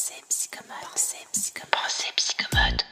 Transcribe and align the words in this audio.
Pensée 0.00 0.22
psychomote. 0.30 0.76
Pensée 0.92 1.26
psychomote. 1.32 1.70
Pensée 1.72 2.12
psychomote. 2.16 2.84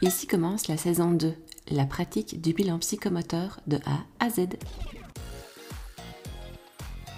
Ici 0.00 0.26
commence 0.26 0.66
la 0.66 0.76
saison 0.76 1.12
2, 1.12 1.34
la 1.70 1.84
pratique 1.84 2.40
du 2.40 2.54
bilan 2.54 2.80
psychomoteur 2.80 3.60
de 3.68 3.76
A 3.86 4.00
à 4.18 4.30
Z. 4.30 4.48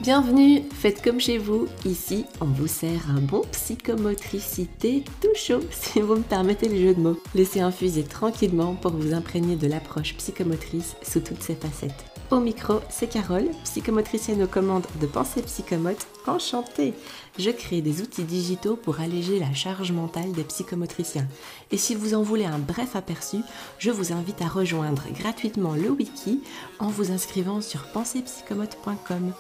Bienvenue, 0.02 0.64
faites 0.70 1.00
comme 1.02 1.20
chez 1.20 1.38
vous. 1.38 1.66
Ici, 1.86 2.26
on 2.42 2.46
vous 2.46 2.66
sert 2.66 3.08
un 3.08 3.22
bon 3.22 3.40
psychomotricité 3.52 5.02
tout 5.22 5.34
chaud, 5.34 5.62
si 5.70 6.02
vous 6.02 6.16
me 6.16 6.22
permettez 6.22 6.68
le 6.68 6.76
jeu 6.76 6.95
de 6.95 7.00
mots. 7.00 7.20
Laissez 7.34 7.61
infuser 7.61 8.04
tranquillement 8.04 8.74
pour 8.74 8.92
vous 8.92 9.14
imprégner 9.14 9.56
de 9.56 9.66
l'approche 9.66 10.14
psychomotrice 10.16 10.95
sous 11.02 11.20
toutes 11.20 11.42
ses 11.42 11.54
facettes. 11.54 12.14
Au 12.30 12.41
micro, 12.41 12.80
c'est 12.88 13.06
Carole, 13.06 13.50
psychomotricienne 13.64 14.43
aux 14.43 14.49
commandes 14.49 14.86
de 14.99 15.07
Pensée 15.07 15.43
Psychomote. 15.43 16.07
Enchantée 16.26 16.94
Je 17.39 17.50
crée 17.50 17.82
des 17.82 18.00
outils 18.00 18.25
digitaux 18.25 18.76
pour 18.76 19.00
alléger 19.00 19.39
la 19.39 19.53
charge 19.53 19.93
mentale 19.93 20.32
des 20.32 20.43
psychomotriciens. 20.43 21.29
Et 21.71 21.76
si 21.76 21.94
vous 21.94 22.14
en 22.14 22.22
voulez 22.22 22.46
un 22.46 22.58
bref 22.58 22.96
aperçu, 22.96 23.39
je 23.79 23.90
vous 23.90 24.13
invite 24.13 24.40
à 24.40 24.49
rejoindre 24.49 25.02
gratuitement 25.13 25.75
le 25.75 25.90
wiki 25.90 26.40
en 26.79 26.89
vous 26.89 27.13
inscrivant 27.13 27.61
sur 27.61 27.85
pensepsychomote.com. 27.89 29.35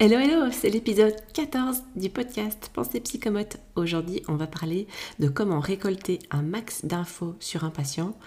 Hello 0.00 0.18
hello, 0.18 0.50
c'est 0.50 0.70
l'épisode 0.70 1.14
14 1.32 1.84
du 1.94 2.10
podcast 2.10 2.68
Pensée 2.74 2.98
Psychomote. 2.98 3.58
Aujourd'hui, 3.76 4.22
on 4.26 4.34
va 4.34 4.48
parler 4.48 4.88
de 5.20 5.28
comment 5.28 5.60
récolter 5.60 6.18
un 6.32 6.42
max 6.42 6.84
d'infos 6.84 7.36
sur 7.38 7.62
un 7.62 7.70
patient 7.70 8.18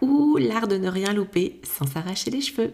ou 0.00 0.36
l'art 0.36 0.68
de 0.68 0.76
ne 0.76 0.88
rien 0.88 1.12
louper 1.12 1.60
sans 1.62 1.86
s'arracher 1.86 2.30
les 2.30 2.40
cheveux. 2.40 2.72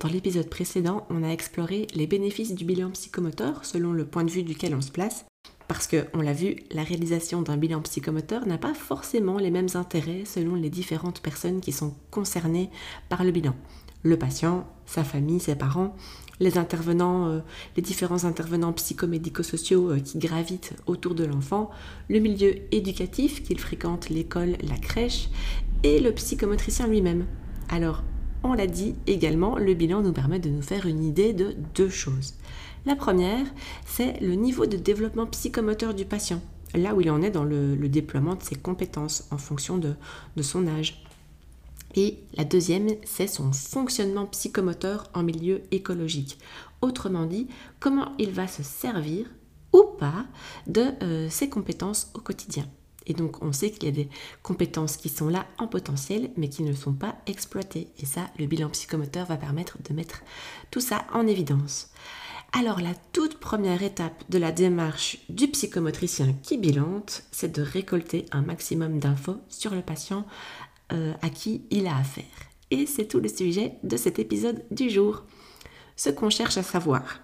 Dans 0.00 0.08
l'épisode 0.08 0.50
précédent, 0.50 1.06
on 1.10 1.22
a 1.22 1.28
exploré 1.28 1.86
les 1.94 2.06
bénéfices 2.06 2.54
du 2.54 2.64
bilan 2.64 2.90
psychomoteur 2.90 3.64
selon 3.64 3.92
le 3.92 4.04
point 4.04 4.24
de 4.24 4.30
vue 4.30 4.42
duquel 4.42 4.74
on 4.74 4.80
se 4.80 4.90
place. 4.90 5.24
Parce 5.68 5.86
que, 5.86 6.04
on 6.12 6.20
l'a 6.20 6.34
vu, 6.34 6.56
la 6.70 6.82
réalisation 6.82 7.40
d'un 7.40 7.56
bilan 7.56 7.80
psychomoteur 7.80 8.46
n'a 8.46 8.58
pas 8.58 8.74
forcément 8.74 9.38
les 9.38 9.50
mêmes 9.50 9.68
intérêts 9.74 10.24
selon 10.26 10.56
les 10.56 10.68
différentes 10.68 11.20
personnes 11.20 11.60
qui 11.60 11.72
sont 11.72 11.94
concernées 12.10 12.70
par 13.08 13.24
le 13.24 13.30
bilan. 13.30 13.54
Le 14.02 14.18
patient, 14.18 14.66
sa 14.84 15.04
famille, 15.04 15.40
ses 15.40 15.56
parents, 15.56 15.96
les 16.40 16.58
intervenants, 16.58 17.28
euh, 17.28 17.40
les 17.76 17.82
différents 17.82 18.24
intervenants 18.24 18.72
psychomédico-sociaux 18.72 19.92
euh, 19.92 20.00
qui 20.00 20.18
gravitent 20.18 20.74
autour 20.86 21.14
de 21.14 21.24
l'enfant, 21.24 21.70
le 22.08 22.18
milieu 22.18 22.54
éducatif 22.74 23.42
qu'il 23.42 23.58
fréquente, 23.58 24.10
l'école, 24.10 24.56
la 24.62 24.76
crèche, 24.76 25.28
et 25.84 26.00
le 26.00 26.12
psychomotricien 26.12 26.88
lui-même. 26.88 27.26
Alors, 27.68 28.02
on 28.42 28.54
l'a 28.54 28.66
dit 28.66 28.96
également, 29.06 29.56
le 29.56 29.74
bilan 29.74 30.02
nous 30.02 30.12
permet 30.12 30.40
de 30.40 30.50
nous 30.50 30.62
faire 30.62 30.86
une 30.86 31.04
idée 31.04 31.32
de 31.32 31.54
deux 31.74 31.88
choses. 31.88 32.34
La 32.86 32.96
première, 32.96 33.46
c'est 33.86 34.20
le 34.20 34.34
niveau 34.34 34.66
de 34.66 34.76
développement 34.76 35.26
psychomoteur 35.26 35.94
du 35.94 36.04
patient, 36.04 36.42
là 36.74 36.94
où 36.94 37.00
il 37.00 37.10
en 37.10 37.22
est 37.22 37.30
dans 37.30 37.44
le, 37.44 37.76
déploiement 37.88 38.34
de 38.34 38.42
ses 38.42 38.56
compétences 38.56 39.28
en 39.30 39.38
fonction 39.38 39.78
de 39.78 40.42
son 40.42 40.66
âge. 40.66 41.04
Et 41.96 42.18
la 42.36 42.44
deuxième, 42.44 42.88
c'est 43.04 43.28
son 43.28 43.52
fonctionnement 43.52 44.26
psychomoteur 44.26 45.08
en 45.14 45.22
milieu 45.22 45.62
écologique. 45.70 46.38
Autrement 46.80 47.26
dit, 47.26 47.46
comment 47.78 48.12
il 48.18 48.30
va 48.32 48.48
se 48.48 48.62
servir 48.62 49.26
ou 49.72 49.84
pas 49.98 50.24
de 50.66 50.86
euh, 51.02 51.28
ses 51.30 51.48
compétences 51.48 52.10
au 52.14 52.20
quotidien. 52.20 52.66
Et 53.06 53.14
donc 53.14 53.42
on 53.42 53.52
sait 53.52 53.70
qu'il 53.70 53.84
y 53.84 53.88
a 53.88 54.04
des 54.04 54.08
compétences 54.42 54.96
qui 54.96 55.08
sont 55.08 55.28
là 55.28 55.46
en 55.58 55.66
potentiel 55.66 56.30
mais 56.36 56.48
qui 56.48 56.62
ne 56.62 56.72
sont 56.72 56.92
pas 56.92 57.16
exploitées. 57.26 57.88
Et 57.98 58.06
ça, 58.06 58.28
le 58.38 58.46
bilan 58.46 58.70
psychomoteur 58.70 59.26
va 59.26 59.36
permettre 59.36 59.78
de 59.82 59.94
mettre 59.94 60.22
tout 60.70 60.80
ça 60.80 61.06
en 61.12 61.26
évidence. 61.26 61.90
Alors 62.56 62.80
la 62.80 62.94
toute 63.12 63.38
première 63.40 63.82
étape 63.82 64.22
de 64.28 64.38
la 64.38 64.52
démarche 64.52 65.18
du 65.28 65.48
psychomotricien 65.48 66.34
qui 66.42 66.56
bilante, 66.56 67.24
c'est 67.32 67.52
de 67.52 67.62
récolter 67.62 68.26
un 68.30 68.42
maximum 68.42 69.00
d'infos 69.00 69.40
sur 69.48 69.74
le 69.74 69.82
patient 69.82 70.24
euh, 70.92 71.14
à 71.20 71.30
qui 71.30 71.62
il 71.70 71.88
a 71.88 71.96
affaire. 71.96 72.24
Et 72.70 72.86
c'est 72.86 73.06
tout 73.06 73.18
le 73.18 73.28
sujet 73.28 73.74
de 73.82 73.96
cet 73.96 74.18
épisode 74.18 74.64
du 74.70 74.88
jour. 74.88 75.24
Ce 75.96 76.10
qu'on 76.10 76.30
cherche 76.30 76.56
à 76.56 76.62
savoir. 76.62 77.20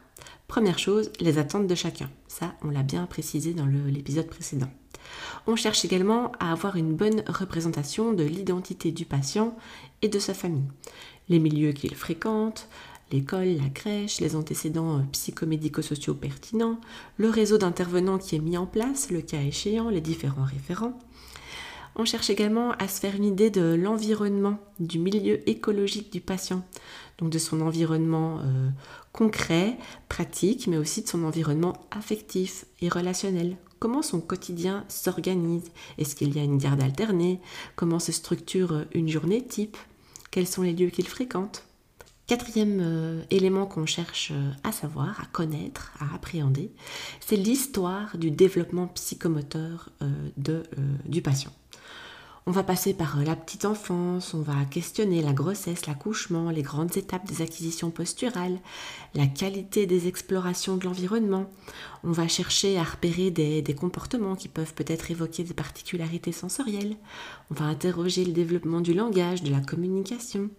Première 0.49 0.81
chose, 0.81 1.13
les 1.21 1.39
attentes 1.39 1.69
de 1.69 1.75
chacun. 1.77 2.11
Ça, 2.27 2.55
on 2.63 2.71
l'a 2.71 2.83
bien 2.83 3.07
précisé 3.07 3.55
dans 3.55 3.67
l'épisode 3.67 4.27
précédent. 4.27 4.71
On 5.47 5.57
cherche 5.57 5.85
également 5.85 6.33
à 6.39 6.53
avoir 6.53 6.77
une 6.77 6.95
bonne 6.95 7.23
représentation 7.27 8.13
de 8.13 8.25
l'identité 8.25 8.93
du 8.93 9.05
patient 9.05 9.57
et 10.03 10.09
de 10.09 10.19
sa 10.19 10.35
famille. 10.35 10.69
Les 11.29 11.39
milieux 11.39 11.73
qu'il 11.73 11.95
fréquente, 11.95 12.69
l'école, 13.13 13.57
la 13.57 13.69
crèche, 13.69 14.21
les 14.21 14.37
antécédents 14.37 14.99
euh, 14.99 15.03
psychomédico-sociaux 15.13 16.15
pertinents, 16.15 16.81
le 17.17 17.29
réseau 17.29 17.59
d'intervenants 17.59 18.19
qui 18.19 18.37
est 18.37 18.41
mis 18.41 18.57
en 18.57 18.67
place, 18.67 19.11
le 19.11 19.21
cas 19.21 19.41
échéant, 19.41 19.89
les 19.91 20.01
différents 20.01 20.45
référents, 20.45 20.99
on 21.97 22.05
cherche 22.05 22.31
également 22.31 22.71
à 22.73 22.89
se 22.89 23.01
faire 23.01 23.15
une 23.15 23.25
idée 23.25 23.51
de 23.51 23.75
l'environnement, 23.75 24.59
du 24.79 24.99
milieu 24.99 25.49
écologique 25.49 26.13
du 26.13 26.21
patient, 26.21 26.65
donc 27.19 27.31
de 27.31 27.39
son 27.39 27.61
environnement 27.61 28.39
euh, 28.45 28.71
concret, 29.13 29.77
pratique, 30.09 30.67
mais 30.67 30.77
aussi 30.77 31.03
de 31.03 31.09
son 31.09 31.25
environnement 31.25 31.75
affectif 31.91 32.65
et 32.81 32.89
relationnel. 32.89 33.57
Comment 33.81 34.03
son 34.03 34.21
quotidien 34.21 34.85
s'organise? 34.89 35.73
Est-ce 35.97 36.15
qu'il 36.15 36.37
y 36.37 36.39
a 36.39 36.45
une 36.45 36.59
garde 36.59 36.83
alternée? 36.83 37.41
Comment 37.77 37.99
se 37.99 38.13
structure 38.13 38.85
une 38.93 39.09
journée 39.09 39.43
type? 39.43 39.79
Quels 40.31 40.47
sont 40.47 40.61
les 40.61 40.75
lieux 40.75 40.91
qu'il 40.91 41.09
fréquente? 41.09 41.65
Quatrième 42.27 42.79
euh, 42.83 43.23
élément 43.31 43.65
qu'on 43.65 43.87
cherche 43.87 44.33
euh, 44.33 44.51
à 44.65 44.71
savoir, 44.71 45.19
à 45.23 45.27
connaître, 45.33 45.93
à 45.99 46.15
appréhender, 46.15 46.71
c'est 47.21 47.37
l'histoire 47.37 48.19
du 48.19 48.31
développement 48.31 48.87
psychomoteur 48.89 49.89
du 50.37 51.23
patient. 51.23 51.53
On 52.47 52.53
va 52.53 52.63
passer 52.63 52.95
par 52.95 53.19
euh, 53.19 53.25
la 53.25 53.37
petite 53.37 53.67
enfance, 53.67 54.33
on 54.33 54.41
va 54.41 54.65
questionner 54.71 55.21
la 55.23 55.33
grossesse, 55.33 55.87
l'accouchement, 55.87 56.51
les 56.51 56.63
grandes 56.63 56.97
étapes 56.97 57.27
des 57.27 57.43
acquisitions 57.43 57.91
posturales, 57.91 58.59
la 59.15 59.27
qualité 59.27 59.87
des 59.87 60.09
explorations 60.09 60.77
de 60.77 60.85
l'environnement. 60.85 61.51
On 62.03 62.13
va 62.13 62.29
chercher 62.29 62.79
à 62.79 62.83
repérer 62.83 63.31
des, 63.31 63.63
comportements 63.75 64.37
qui 64.37 64.49
peuvent 64.49 64.75
peut-être 64.75 65.11
évoquer 65.11 65.45
des 65.45 65.55
particularités 65.55 66.33
sensorielles. 66.33 66.97
On 67.51 67.55
va 67.55 67.67
interroger 67.67 68.25
le 68.25 68.33
développement 68.33 68.81
du 68.81 68.95
langage, 68.95 69.43
de 69.43 69.51
la 69.51 69.61
communication 69.61 70.51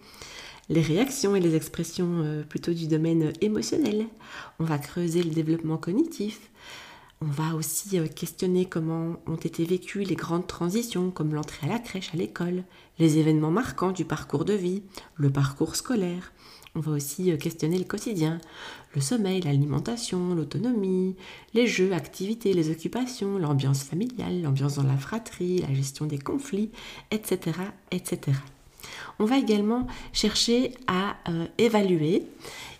les 0.70 0.82
réactions 0.82 1.36
et 1.36 1.42
les 1.42 1.56
expressions 1.56 2.22
euh, 2.22 2.44
plutôt 2.44 2.72
du 2.72 2.88
domaine 2.88 3.34
émotionnel. 3.42 4.06
On 4.60 4.64
va 4.64 4.78
creuser 4.78 5.22
le 5.22 5.32
développement 5.32 5.78
cognitif, 5.78 6.40
on 7.22 7.28
va 7.28 7.56
aussi 7.56 8.00
euh, 8.00 8.08
questionner 8.08 8.66
comment 8.66 9.18
ont 9.28 9.36
été 9.36 9.64
vécues 9.64 10.04
les 10.04 10.16
grandes 10.16 10.48
transitions, 10.48 11.12
comme 11.12 11.36
l'entrée 11.36 11.68
à 11.68 11.70
la 11.70 11.80
crèche, 11.80 12.14
à 12.14 12.18
l'école, 12.18 12.64
les 12.98 13.20
événements 13.20 13.52
marquants 13.52 13.92
du 13.92 14.06
parcours 14.06 14.44
de 14.44 14.54
vie, 14.54 14.82
le 15.16 15.30
parcours 15.30 15.76
scolaire. 15.76 16.34
On 16.74 16.80
va 16.80 16.94
aussi 16.94 17.32
euh, 17.32 17.38
questionner 17.38 17.78
le 17.78 17.84
quotidien, 17.84 18.40
le 18.96 19.02
sommeil, 19.02 19.42
l'alimentation, 19.42 20.34
l'autonomie, 20.34 21.16
les 21.54 21.68
jeux, 21.68 21.94
activités, 21.94 22.54
les 22.54 22.72
occupations, 22.72 23.38
l'ambiance 23.38 23.84
familiale, 23.84 24.42
l'ambiance 24.42 24.76
dans 24.76 24.84
la 24.84 24.98
fratrie, 24.98 25.60
la 25.60 25.74
gestion 25.74 26.08
des 26.08 26.20
conflits, 26.20 26.72
etc. 27.12 27.52
etc. 27.92 28.38
On 29.20 29.26
va 29.26 29.38
également 29.38 29.88
chercher 30.14 30.74
à 30.88 31.16
euh, 31.30 31.46
évaluer 31.58 32.24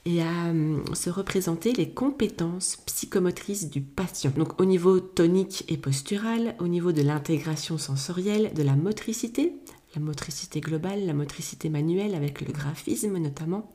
et 0.06 0.22
à 0.22 0.48
euh, 0.48 0.80
se 0.94 1.10
représenter 1.10 1.74
les 1.74 1.90
compétences 1.90 2.78
psychomotrices 2.86 3.70
du 3.70 3.82
patient. 3.82 4.32
Donc 4.36 4.60
au 4.60 4.66
niveau 4.66 5.00
tonique 5.00 5.66
et 5.68 5.78
postural, 5.78 6.56
au 6.60 6.68
niveau 6.68 6.92
de 6.92 7.02
l'intégration 7.02 7.78
sensorielle, 7.78 8.54
de 8.54 8.64
la 8.64 8.76
motricité, 8.76 9.54
la 9.96 10.02
motricité 10.02 10.62
globale, 10.62 11.06
la 11.06 11.14
motricité 11.14 11.70
manuelle 11.70 12.16
avec 12.16 12.42
le 12.42 12.52
graphisme 12.52 13.18
notamment. 13.18 13.72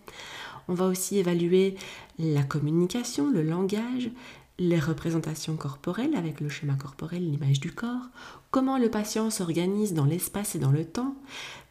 On 0.68 0.74
va 0.74 0.86
aussi 0.86 1.18
évaluer 1.18 1.76
la 2.18 2.42
communication, 2.42 3.30
le 3.30 3.42
langage, 3.42 4.10
les 4.58 4.80
représentations 4.80 5.56
corporelles 5.56 6.16
avec 6.16 6.40
le 6.40 6.48
schéma 6.48 6.74
corporel, 6.74 7.30
l'image 7.30 7.60
du 7.60 7.72
corps, 7.72 8.08
comment 8.50 8.78
le 8.78 8.90
patient 8.90 9.30
s'organise 9.30 9.92
dans 9.92 10.06
l'espace 10.06 10.54
et 10.54 10.58
dans 10.58 10.70
le 10.70 10.84
temps, 10.84 11.14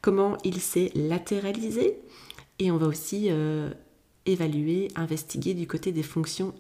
comment 0.06 0.38
il 0.44 0.62
s'est 0.62 0.92
latéralisé, 0.94 1.98
et 2.60 2.70
on 2.70 2.78
va 2.78 2.86
aussi 2.86 3.30
euh, 3.32 3.72
évaluer, 4.28 4.90
investiguer 4.96 5.56
du 5.56 5.66
côté 5.66 5.92
des 5.92 6.04
fonctions 6.04 6.54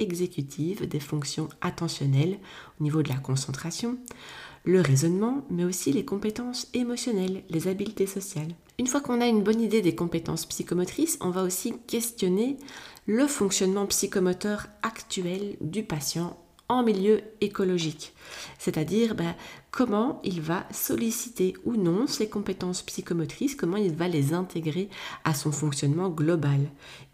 exécutives, 0.00 0.86
des 0.86 1.00
fonctions 1.00 1.48
attentionnelles 1.62 2.36
au 2.78 2.82
niveau 2.82 3.02
de 3.02 3.08
la 3.08 3.16
concentration, 3.16 3.96
le 4.64 4.82
raisonnement, 4.82 5.46
mais 5.48 5.64
aussi 5.64 5.94
les 5.94 6.04
compétences 6.04 6.68
émotionnelles, 6.74 7.42
les 7.48 7.68
habiletés 7.68 8.06
sociales. 8.06 8.52
Une 8.78 8.86
fois 8.86 9.00
qu'on 9.00 9.22
a 9.22 9.26
une 9.26 9.42
bonne 9.42 9.62
idée 9.62 9.80
des 9.80 9.94
compétences 9.94 10.44
psychomotrices, 10.44 11.16
on 11.22 11.30
va 11.30 11.42
aussi 11.42 11.72
questionner 11.86 12.58
le 13.06 13.26
fonctionnement 13.26 13.86
psychomoteur 13.86 14.66
actuel 14.82 15.56
du 15.62 15.84
patient 15.84 16.36
en 16.70 16.84
milieu 16.84 17.20
écologique, 17.40 18.12
c'est-à-dire 18.58 19.16
ben, 19.16 19.34
comment 19.72 20.20
il 20.22 20.40
va 20.40 20.64
solliciter 20.70 21.54
ou 21.64 21.74
non 21.74 22.06
ses 22.06 22.28
compétences 22.28 22.82
psychomotrices, 22.82 23.56
comment 23.56 23.76
il 23.76 23.92
va 23.92 24.06
les 24.06 24.32
intégrer 24.34 24.88
à 25.24 25.34
son 25.34 25.50
fonctionnement 25.50 26.08
global. 26.08 26.60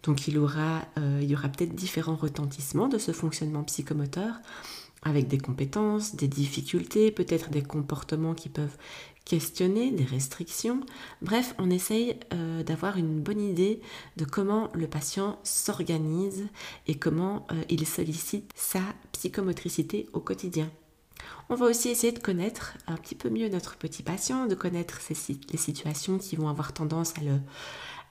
Donc 0.03 0.27
il, 0.27 0.37
aura, 0.37 0.83
euh, 0.99 1.19
il 1.23 1.29
y 1.29 1.35
aura 1.35 1.49
peut-être 1.49 1.73
différents 1.73 2.15
retentissements 2.15 2.87
de 2.87 2.99
ce 2.99 3.11
fonctionnement 3.11 3.63
psychomoteur 3.63 4.35
avec 5.01 5.27
des 5.27 5.39
compétences, 5.39 6.15
des 6.15 6.27
difficultés, 6.27 7.11
peut-être 7.11 7.49
des 7.49 7.63
comportements 7.63 8.35
qui 8.35 8.49
peuvent 8.49 8.77
questionner, 9.27 9.91
des 9.91 10.05
restrictions. 10.05 10.79
Bref, 11.21 11.53
on 11.59 11.69
essaye 11.69 12.17
euh, 12.33 12.63
d'avoir 12.63 12.95
une 12.95 13.19
bonne 13.19 13.41
idée 13.41 13.81
de 14.15 14.23
comment 14.23 14.69
le 14.73 14.87
patient 14.87 15.37
s'organise 15.43 16.47
et 16.87 16.95
comment 16.95 17.45
euh, 17.51 17.61
il 17.69 17.85
sollicite 17.85 18.49
sa 18.55 18.79
psychomotricité 19.11 20.07
au 20.13 20.21
quotidien. 20.21 20.71
On 21.49 21.55
va 21.55 21.65
aussi 21.65 21.89
essayer 21.89 22.13
de 22.13 22.19
connaître 22.19 22.77
un 22.87 22.95
petit 22.95 23.15
peu 23.15 23.29
mieux 23.29 23.49
notre 23.49 23.75
petit 23.75 24.01
patient, 24.01 24.45
de 24.45 24.55
connaître 24.55 25.01
les 25.51 25.57
situations 25.57 26.19
qui 26.19 26.37
vont 26.37 26.47
avoir 26.47 26.71
tendance 26.71 27.13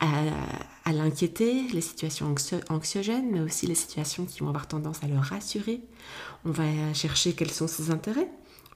à 0.00 0.92
l'inquiéter, 0.92 1.62
les 1.72 1.80
situations 1.80 2.34
anxiogènes, 2.68 3.30
mais 3.30 3.40
aussi 3.40 3.66
les 3.66 3.74
situations 3.74 4.26
qui 4.26 4.40
vont 4.40 4.48
avoir 4.48 4.68
tendance 4.68 5.02
à 5.02 5.06
le 5.06 5.18
rassurer. 5.18 5.80
On 6.44 6.50
va 6.50 6.92
chercher 6.94 7.32
quels 7.34 7.50
sont 7.50 7.68
ses 7.68 7.90
intérêts 7.90 8.28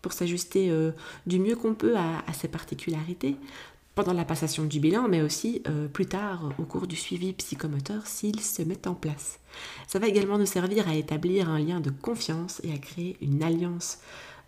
pour 0.03 0.13
s'ajuster 0.13 0.71
euh, 0.71 0.93
du 1.27 1.39
mieux 1.39 1.57
qu'on 1.57 1.75
peut 1.75 1.97
à, 1.97 2.33
ses 2.33 2.49
particularités 2.49 3.37
pendant 3.95 4.13
la 4.13 4.25
passation 4.25 4.65
du 4.65 4.81
bilan, 4.81 5.09
mais 5.09 5.21
aussi 5.21 5.63
euh, 5.69 5.89
plus 5.89 6.07
tard 6.07 6.53
au 6.59 6.63
cours 6.63 6.87
du 6.87 6.97
suivi 6.97 7.33
psychomoteur 7.33 8.07
s'il 8.07 8.41
se 8.41 8.63
met 8.63 8.87
en 8.87 8.95
place. 8.95 9.41
Ça 9.87 9.99
va 9.99 10.07
également 10.07 10.39
nous 10.39 10.47
servir 10.47 10.89
à 10.89 10.95
établir 10.95 11.51
un 11.51 11.59
lien 11.59 11.81
de 11.81 11.91
confiance 11.91 12.61
et 12.65 12.73
à 12.73 12.79
créer 12.79 13.17
une 13.21 13.43
alliance 13.43 13.99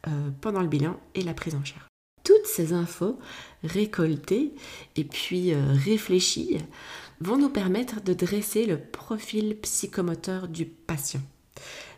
euh, 0.07 0.31
pendant 0.41 0.63
le 0.63 0.69
bilan 0.69 0.99
et 1.15 1.23
la 1.23 1.35
prise 1.35 1.55
en 1.55 1.65
charge. 1.65 1.87
Toutes 2.25 2.47
ces 2.47 2.73
infos 2.73 3.19
récoltées 3.65 4.55
et 4.95 5.03
puis 5.03 5.53
réfléchies 5.55 6.59
vont 7.21 7.37
nous 7.37 7.51
permettre 7.51 8.01
de 8.01 8.15
dresser 8.15 8.65
le 8.65 8.79
profil 8.79 9.57
psychomoteur 9.61 10.47
du 10.47 10.65
patient. 10.65 11.21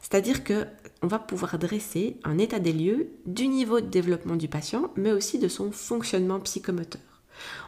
C'est-à-dire 0.00 0.44
que 0.44 0.66
on 1.02 1.06
va 1.06 1.19
pouvoir 1.19 1.58
dresser 1.58 2.16
un 2.25 2.38
état 2.38 2.58
des 2.58 2.72
lieux 2.72 3.08
du 3.26 3.46
niveau 3.46 3.81
de 3.81 3.87
développement 3.87 4.37
du 4.37 4.49
patient, 4.49 4.90
mais 4.96 5.12
aussi 5.12 5.38
de 5.38 5.49
son 5.49 5.70
fonctionnement 5.70 6.40
psychomoteur. 6.40 7.02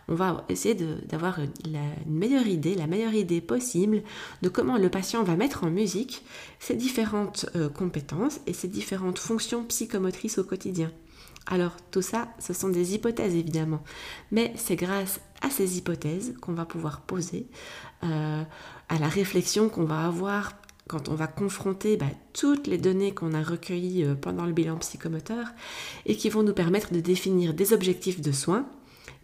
On 0.08 0.14
va 0.14 0.44
essayer 0.48 0.74
d'avoir 0.74 1.38
une 1.40 1.80
meilleure 2.06 2.46
idée, 2.46 2.74
la 2.74 2.86
meilleure 2.86 3.14
idée 3.14 3.40
possible 3.40 4.02
de 4.42 4.48
comment 4.48 4.78
le 4.78 4.88
patient 4.88 5.22
va 5.24 5.36
mettre 5.36 5.64
en 5.64 5.70
musique 5.70 6.24
ses 6.60 6.76
différentes 6.76 7.46
euh, 7.56 7.68
compétences 7.68 8.40
et 8.46 8.52
ses 8.52 8.68
différentes 8.68 9.18
fonctions 9.18 9.64
psychomotrices 9.64 10.38
au 10.38 10.44
quotidien. 10.44 10.92
Alors 11.46 11.72
tout 11.90 12.02
ça, 12.02 12.28
ce 12.38 12.52
sont 12.52 12.68
des 12.68 12.94
hypothèses 12.94 13.34
évidemment, 13.34 13.82
mais 14.30 14.52
c'est 14.56 14.76
grâce 14.76 15.20
à 15.42 15.50
ces 15.50 15.78
hypothèses 15.78 16.34
qu'on 16.40 16.54
va 16.54 16.64
pouvoir 16.64 17.02
poser, 17.02 17.46
euh, 18.02 18.42
à 18.88 18.98
la 18.98 19.08
réflexion 19.08 19.68
qu'on 19.68 19.84
va 19.84 20.06
avoir 20.06 20.54
quand 20.88 21.08
on 21.08 21.14
va 21.14 21.26
confronter 21.26 21.96
bah, 21.96 22.06
toutes 22.32 22.66
les 22.66 22.78
données 22.78 23.12
qu'on 23.12 23.34
a 23.34 23.42
recueillies 23.42 24.04
euh, 24.04 24.14
pendant 24.14 24.46
le 24.46 24.52
bilan 24.52 24.76
psychomoteur 24.78 25.48
et 26.04 26.16
qui 26.16 26.28
vont 26.28 26.42
nous 26.42 26.54
permettre 26.54 26.92
de 26.92 27.00
définir 27.00 27.54
des 27.54 27.72
objectifs 27.72 28.20
de 28.20 28.32
soins, 28.32 28.68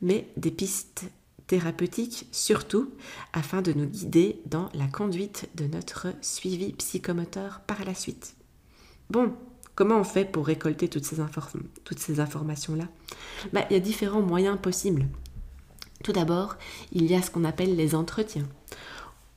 mais 0.01 0.29
des 0.37 0.51
pistes 0.51 1.05
thérapeutiques 1.47 2.29
surtout, 2.33 2.91
afin 3.33 3.63
de 3.63 3.73
nous 3.73 3.87
guider 3.87 4.41
dans 4.47 4.69
la 4.75 4.87
conduite 4.87 5.49
de 5.55 5.67
notre 5.67 6.09
suivi 6.21 6.73
psychomoteur 6.73 7.61
par 7.67 7.85
la 7.85 7.95
suite. 7.95 8.35
Bon, 9.11 9.33
comment 9.75 9.99
on 9.99 10.05
fait 10.05 10.25
pour 10.25 10.47
récolter 10.47 10.89
toutes 10.89 11.05
ces, 11.05 11.21
informations-là? 12.21 12.85
Bah, 13.53 13.67
Il 13.71 13.75
y 13.75 13.77
a 13.77 13.81
différents 13.81 14.23
moyens 14.23 14.59
possibles. 14.61 15.07
Tout 16.03 16.13
d'abord, 16.13 16.57
il 16.93 17.11
y 17.11 17.15
a 17.15 17.23
ce 17.23 17.31
qu'on 17.31 17.45
appelle 17.45 17.77
les 17.77 17.95
entretiens. 17.95 18.49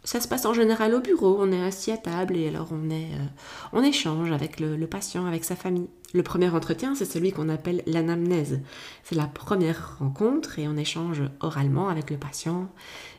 Ça 0.06 0.22
se 0.22 0.28
passe 0.28 0.46
en 0.46 0.54
général 0.54 0.94
au 0.94 1.02
bureau, 1.02 1.38
on 1.40 1.52
est 1.52 1.64
assis 1.64 1.92
à 1.92 1.98
table 1.98 2.38
et 2.38 2.48
alors 2.48 2.68
on, 2.72 2.92
est, 2.92 3.12
euh, 3.16 3.26
on 3.74 3.82
échange 3.82 4.32
avec 4.32 4.60
le, 4.60 4.78
patient, 4.86 5.26
avec 5.26 5.44
sa 5.44 5.56
famille. 5.56 5.90
Le 6.14 6.22
premier 6.22 6.48
entretien, 6.50 6.94
c'est 6.94 7.06
celui 7.06 7.32
qu'on 7.32 7.50
appelle 7.50 7.82
l'anamnèse. 7.88 8.62
C'est 9.04 9.16
la 9.16 9.26
première 9.26 9.98
rencontre 9.98 10.60
et 10.60 10.68
on 10.68 10.78
échange 10.78 11.24
oralement 11.40 11.90
avec 11.90 12.12
le 12.12 12.18
patient, 12.18 12.70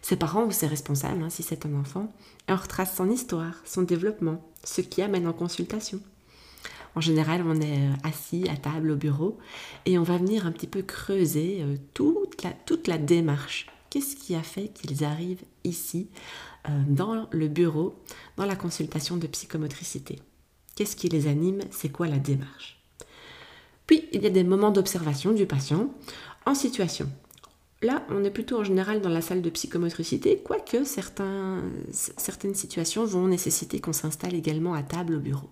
ses 0.00 0.14
parents 0.14 0.44
ou 0.44 0.52
ses 0.52 0.68
responsables, 0.68 1.24
hein, 1.24 1.28
si 1.28 1.42
c'est 1.42 1.66
un 1.66 1.74
enfant, 1.74 2.12
et 2.48 2.52
on 2.52 2.56
retrace 2.56 2.94
son 2.94 3.10
histoire, 3.10 3.54
son 3.64 3.82
développement, 3.82 4.48
ce 4.62 4.80
qui 4.80 5.02
amène 5.02 5.26
en 5.26 5.32
consultation. 5.32 5.98
En 6.94 7.00
général, 7.00 7.42
on 7.44 7.60
est 7.60 7.80
euh, 7.80 7.94
assis 8.04 8.48
à 8.48 8.56
table 8.56 8.92
au 8.92 8.96
bureau 8.96 9.38
et 9.86 9.98
on 9.98 10.04
va 10.04 10.18
venir 10.18 10.46
un 10.46 10.52
petit 10.52 10.68
peu 10.68 10.82
creuser 10.82 11.62
euh, 11.62 11.76
toute 11.94 12.44
la, 12.44 12.50
toute 12.64 12.86
la 12.86 12.96
démarche. 12.96 13.66
Qu'est-ce 13.96 14.14
qui 14.14 14.34
a 14.34 14.42
fait 14.42 14.68
qu'ils 14.68 15.04
arrivent 15.04 15.44
ici 15.64 16.10
euh, 16.68 16.82
dans 16.86 17.26
le 17.30 17.48
bureau, 17.48 17.96
dans 18.36 18.44
la 18.44 18.54
consultation 18.54 19.16
de 19.16 19.26
psychomotricité? 19.26 20.18
Qu'est-ce 20.74 20.96
qui 20.96 21.08
les 21.08 21.28
anime? 21.28 21.60
C'est 21.70 21.88
quoi 21.88 22.06
la 22.06 22.18
démarche? 22.18 22.78
Puis, 23.86 24.06
il 24.12 24.22
y 24.22 24.26
a 24.26 24.30
des 24.30 24.44
moments 24.44 24.70
d'observation 24.70 25.32
du 25.32 25.46
patient 25.46 25.88
en 26.44 26.54
situation. 26.54 27.08
Là, 27.80 28.04
on 28.10 28.22
est 28.22 28.30
plutôt 28.30 28.60
en 28.60 28.64
général 28.64 29.00
dans 29.00 29.08
la 29.08 29.22
salle 29.22 29.40
de 29.40 29.48
psychomotricité, 29.48 30.42
quoique 30.44 30.84
certaines 30.84 32.54
situations 32.54 33.06
vont 33.06 33.28
nécessiter 33.28 33.80
qu'on 33.80 33.94
s'installe 33.94 34.34
également 34.34 34.74
à 34.74 34.82
table 34.82 35.14
au 35.14 35.20
bureau. 35.20 35.48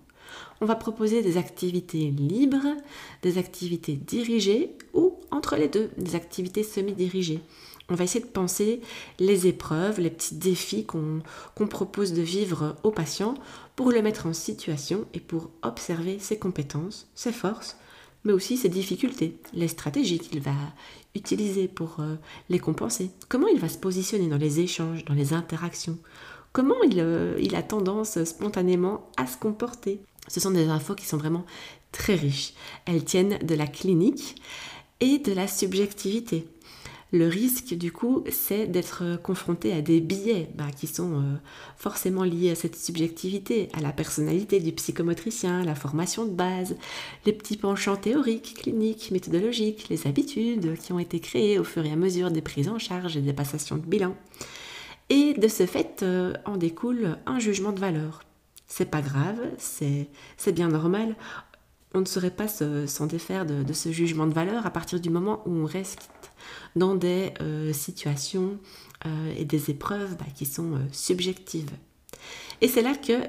On 0.61 0.67
va 0.67 0.75
proposer 0.75 1.23
des 1.23 1.37
activités 1.37 2.11
libres, 2.11 2.77
des 3.23 3.39
activités 3.39 3.95
dirigées 3.95 4.75
ou 4.93 5.19
entre 5.31 5.55
les 5.55 5.67
deux, 5.67 5.89
des 5.97 6.15
activités 6.15 6.61
semi-dirigées 6.61 7.41
on 7.89 7.95
va 7.95 8.03
essayer 8.03 8.23
de 8.23 8.29
penser 8.29 8.81
les 9.19 9.47
épreuves, 9.47 9.99
les 9.99 10.09
petits 10.09 10.35
défis 10.35 10.85
qu'on 10.85 11.67
propose 11.67 12.13
de 12.13 12.21
vivre 12.21 12.75
au 12.83 12.91
patient 12.91 13.35
pour 13.75 13.91
le 13.91 14.01
mettre 14.01 14.25
en 14.25 14.33
situation 14.33 15.05
et 15.13 15.19
pour 15.19 15.51
observer 15.61 16.17
ses 16.19 16.39
compétences, 16.39 17.07
ses 17.13 17.31
forces, 17.31 17.77
mais 18.23 18.33
aussi 18.33 18.57
ses 18.57 18.69
difficultés, 18.69 19.37
les 19.53 19.67
stratégies 19.67 20.19
qu'il 20.19 20.39
va 20.39 20.55
utiliser 21.13 21.67
pour 21.67 21.97
euh, 21.99 22.15
les 22.49 22.59
compenser, 22.59 23.11
comment 23.29 23.47
il 23.47 23.59
va 23.59 23.69
se 23.69 23.77
positionner 23.77 24.27
dans 24.27 24.37
les 24.37 24.59
échanges, 24.59 25.05
dans 25.05 25.13
les 25.13 25.33
interactions, 25.33 25.97
comment 26.51 26.75
euh, 26.95 27.37
il 27.39 27.55
a 27.55 27.61
tendance 27.61 28.23
spontanément 28.23 29.09
à 29.15 29.27
se 29.27 29.37
comporter? 29.37 30.01
Ce 30.27 30.39
sont 30.39 30.51
des 30.51 30.67
infos 30.67 30.95
qui 30.95 31.05
sont 31.05 31.17
vraiment 31.17 31.45
très 31.91 32.15
riches. 32.15 32.53
Elles 32.85 33.03
tiennent 33.05 33.37
de 33.37 33.55
la 33.55 33.67
clinique 33.67 34.41
et 34.99 35.19
de 35.19 35.33
la 35.33 35.47
subjectivité. 35.47 36.47
Le 37.11 37.27
risque, 37.27 37.75
du 37.75 37.91
coup, 37.91 38.23
c'est 38.29 38.67
d'être 38.67 39.21
confronté 39.21 39.71
à 39.71 39.81
des 39.81 40.01
biais 40.01 40.49
bah, 40.55 40.65
qui 40.75 40.87
sont 40.87 41.21
euh, 41.21 41.35
forcément 41.77 42.23
liés 42.23 42.51
à 42.51 42.55
cette 42.55 42.75
subjectivité, 42.75 43.69
à 43.73 43.79
la 43.79 43.91
personnalité 43.91 44.59
du 44.59 44.71
psychomotricien, 44.71 45.63
la 45.63 45.75
formation 45.75 46.25
de 46.25 46.31
base, 46.31 46.75
les 47.25 47.31
petits 47.31 47.57
penchants 47.57 47.95
théoriques, 47.95 48.55
cliniques, 48.59 49.11
méthodologiques, 49.11 49.87
les 49.89 50.07
habitudes 50.07 50.77
qui 50.77 50.93
ont 50.93 50.99
été 50.99 51.19
créées 51.19 51.59
au 51.59 51.63
fur 51.63 51.85
et 51.85 51.91
à 51.91 51.95
mesure 51.95 52.31
des 52.31 52.41
prises 52.41 52.69
en 52.69 52.79
charge 52.79 53.15
et 53.15 53.21
des 53.21 53.33
passations 53.33 53.77
de 53.77 53.85
bilan. 53.85 54.15
Et 55.09 55.35
de 55.35 55.47
ce 55.47 55.67
fait, 55.67 56.01
euh, 56.01 56.33
en 56.45 56.57
découle 56.57 57.17
un 57.27 57.39
jugement 57.39 57.71
de 57.71 57.79
valeur. 57.79 58.23
C'est 58.67 58.89
pas 58.89 59.01
grave, 59.01 59.39
c'est 59.59 60.07
bien 60.53 60.69
normal 60.69 61.15
on 61.95 62.01
ne 62.01 62.05
saurait 62.05 62.31
pas 62.31 62.47
s'en 62.47 63.05
défaire 63.05 63.45
de, 63.45 63.73
ce 63.73 63.91
jugement 63.91 64.27
de 64.27 64.33
valeur 64.33 64.65
à 64.65 64.69
partir 64.69 64.99
du 64.99 65.09
moment 65.09 65.41
où 65.45 65.51
on 65.51 65.65
reste 65.65 66.09
dans 66.75 66.95
des 66.95 67.33
euh, 67.41 67.73
situations 67.73 68.57
euh, 69.05 69.33
et 69.37 69.45
des 69.45 69.69
épreuves 69.69 70.15
bah, 70.17 70.25
qui 70.35 70.45
sont 70.45 70.73
euh, 70.73 70.79
subjectives. 70.91 71.71
Et 72.61 72.67
c'est 72.67 72.81
là 72.81 72.95
que 72.95 73.19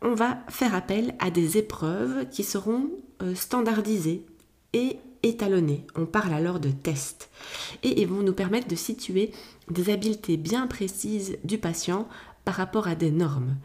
on 0.00 0.14
va 0.14 0.38
faire 0.48 0.74
appel 0.74 1.14
à 1.18 1.30
des 1.30 1.58
épreuves 1.58 2.28
qui 2.30 2.44
seront 2.44 2.88
standardisées 3.34 4.24
et 4.72 4.96
étalonnées. 5.24 5.84
On 5.96 6.06
parle 6.06 6.32
alors 6.32 6.60
de 6.60 6.70
tests. 6.70 7.30
Et 7.82 8.00
ils 8.00 8.06
vont 8.06 8.22
nous 8.22 8.32
permettre 8.32 8.68
de 8.68 8.76
situer 8.76 9.32
des 9.68 9.90
habiletés 9.90 10.36
bien 10.36 10.68
précises 10.68 11.36
du 11.42 11.58
patient 11.58 12.06
par 12.44 12.54
rapport 12.54 12.86
à 12.86 12.94
des 12.94 13.10
normes. 13.10 13.56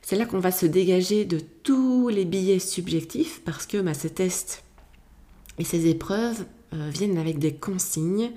C'est 0.00 0.16
là 0.16 0.26
qu'on 0.26 0.40
va 0.40 0.50
se 0.50 0.66
dégager 0.66 1.24
de 1.24 1.38
tous 1.38 2.08
les 2.08 2.24
billets 2.24 2.58
subjectifs 2.58 3.42
parce 3.44 3.66
que 3.66 3.78
bah, 3.78 3.94
ces 3.94 4.10
tests 4.10 4.64
et 5.58 5.64
ces 5.64 5.86
épreuves 5.86 6.44
viennent 6.72 7.18
avec 7.18 7.38
des 7.38 7.54
consignes 7.54 8.30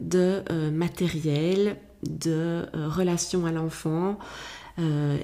de 0.00 0.42
euh, 0.50 0.70
matériel, 0.70 1.76
de 2.02 2.30
euh, 2.74 2.88
relation 2.88 3.46
à 3.46 3.52
l'enfant 3.52 4.18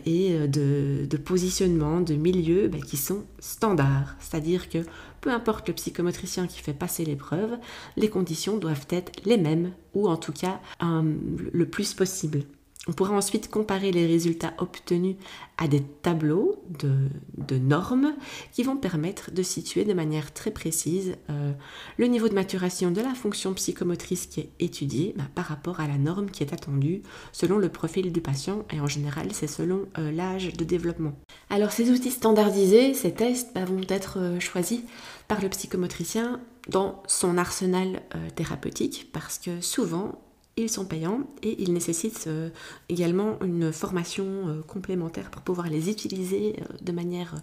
et 0.04 0.36
de, 0.48 1.16
positionnement, 1.16 2.02
de 2.02 2.14
milieu 2.14 2.68
bah, 2.68 2.76
qui 2.86 2.98
sont 2.98 3.24
standards. 3.38 4.14
C'est-à-dire 4.20 4.68
que 4.68 4.84
peu 5.22 5.30
importe 5.30 5.68
le 5.68 5.74
psychomotricien 5.74 6.46
qui 6.46 6.60
fait 6.60 6.74
passer 6.74 7.06
l'épreuve, 7.06 7.56
les 7.96 8.10
conditions 8.10 8.58
doivent 8.58 8.86
être 8.90 9.12
les 9.24 9.38
mêmes 9.38 9.72
ou 9.94 10.10
en 10.10 10.18
tout 10.18 10.34
cas 10.34 10.60
le 10.82 11.64
plus 11.64 11.94
possible. 11.94 12.42
On 12.88 12.92
pourra 12.92 13.14
ensuite 13.14 13.50
comparer 13.50 13.90
les 13.90 14.06
résultats 14.06 14.54
obtenus 14.58 15.16
à 15.58 15.66
des 15.66 15.82
tableaux 15.82 16.62
de, 16.78 17.58
normes 17.58 18.14
qui 18.52 18.62
vont 18.62 18.76
permettre 18.76 19.30
de 19.32 19.42
situer 19.42 19.84
de 19.84 19.92
manière 19.92 20.32
très 20.32 20.50
précise 20.50 21.16
euh, 21.30 21.52
le 21.96 22.06
niveau 22.06 22.28
de 22.28 22.34
maturation 22.34 22.90
de 22.90 23.00
la 23.00 23.14
fonction 23.14 23.54
psychomotrice 23.54 24.26
qui 24.26 24.40
est 24.40 24.50
étudiée 24.60 25.14
bah, 25.16 25.24
par 25.34 25.46
rapport 25.46 25.80
à 25.80 25.88
la 25.88 25.96
norme 25.96 26.30
qui 26.30 26.42
est 26.42 26.52
attendue 26.52 27.02
selon 27.32 27.58
le 27.58 27.68
profil 27.70 28.12
du 28.12 28.20
patient 28.20 28.64
et 28.70 28.80
en 28.80 28.86
général 28.86 29.28
c'est 29.32 29.46
selon 29.46 29.86
euh, 29.98 30.12
l'âge 30.12 30.52
de 30.52 30.64
développement. 30.64 31.14
Alors 31.50 31.72
ces 31.72 31.90
outils 31.90 32.10
standardisés, 32.10 32.94
ces 32.94 33.14
tests 33.14 33.52
bah, 33.54 33.64
vont 33.64 33.80
être 33.88 34.18
euh, 34.20 34.38
choisis 34.38 34.80
par 35.26 35.40
le 35.40 35.48
psychomotricien 35.48 36.40
dans 36.68 37.02
son 37.06 37.38
arsenal 37.38 38.02
thérapeutique 38.34 39.10
parce 39.12 39.38
que 39.38 39.60
souvent 39.60 40.20
ils 40.56 40.70
sont 40.70 40.86
payants 40.86 41.26
et 41.42 41.62
ils 41.62 41.72
nécessitent 41.72 42.26
euh, 42.28 42.48
également 42.88 43.38
une 43.42 43.72
formation 43.72 44.24
euh, 44.24 44.62
complémentaire 44.62 45.30
pour 45.30 45.42
pouvoir 45.42 45.68
les 45.68 45.90
utiliser 45.90 46.56
euh, 46.60 46.64
de 46.80 46.92
manière 46.92 47.34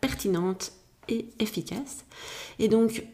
pertinente 0.00 0.72
et 1.08 1.28
efficace. 1.38 2.04
Et 2.58 2.66
donc, 2.68 3.04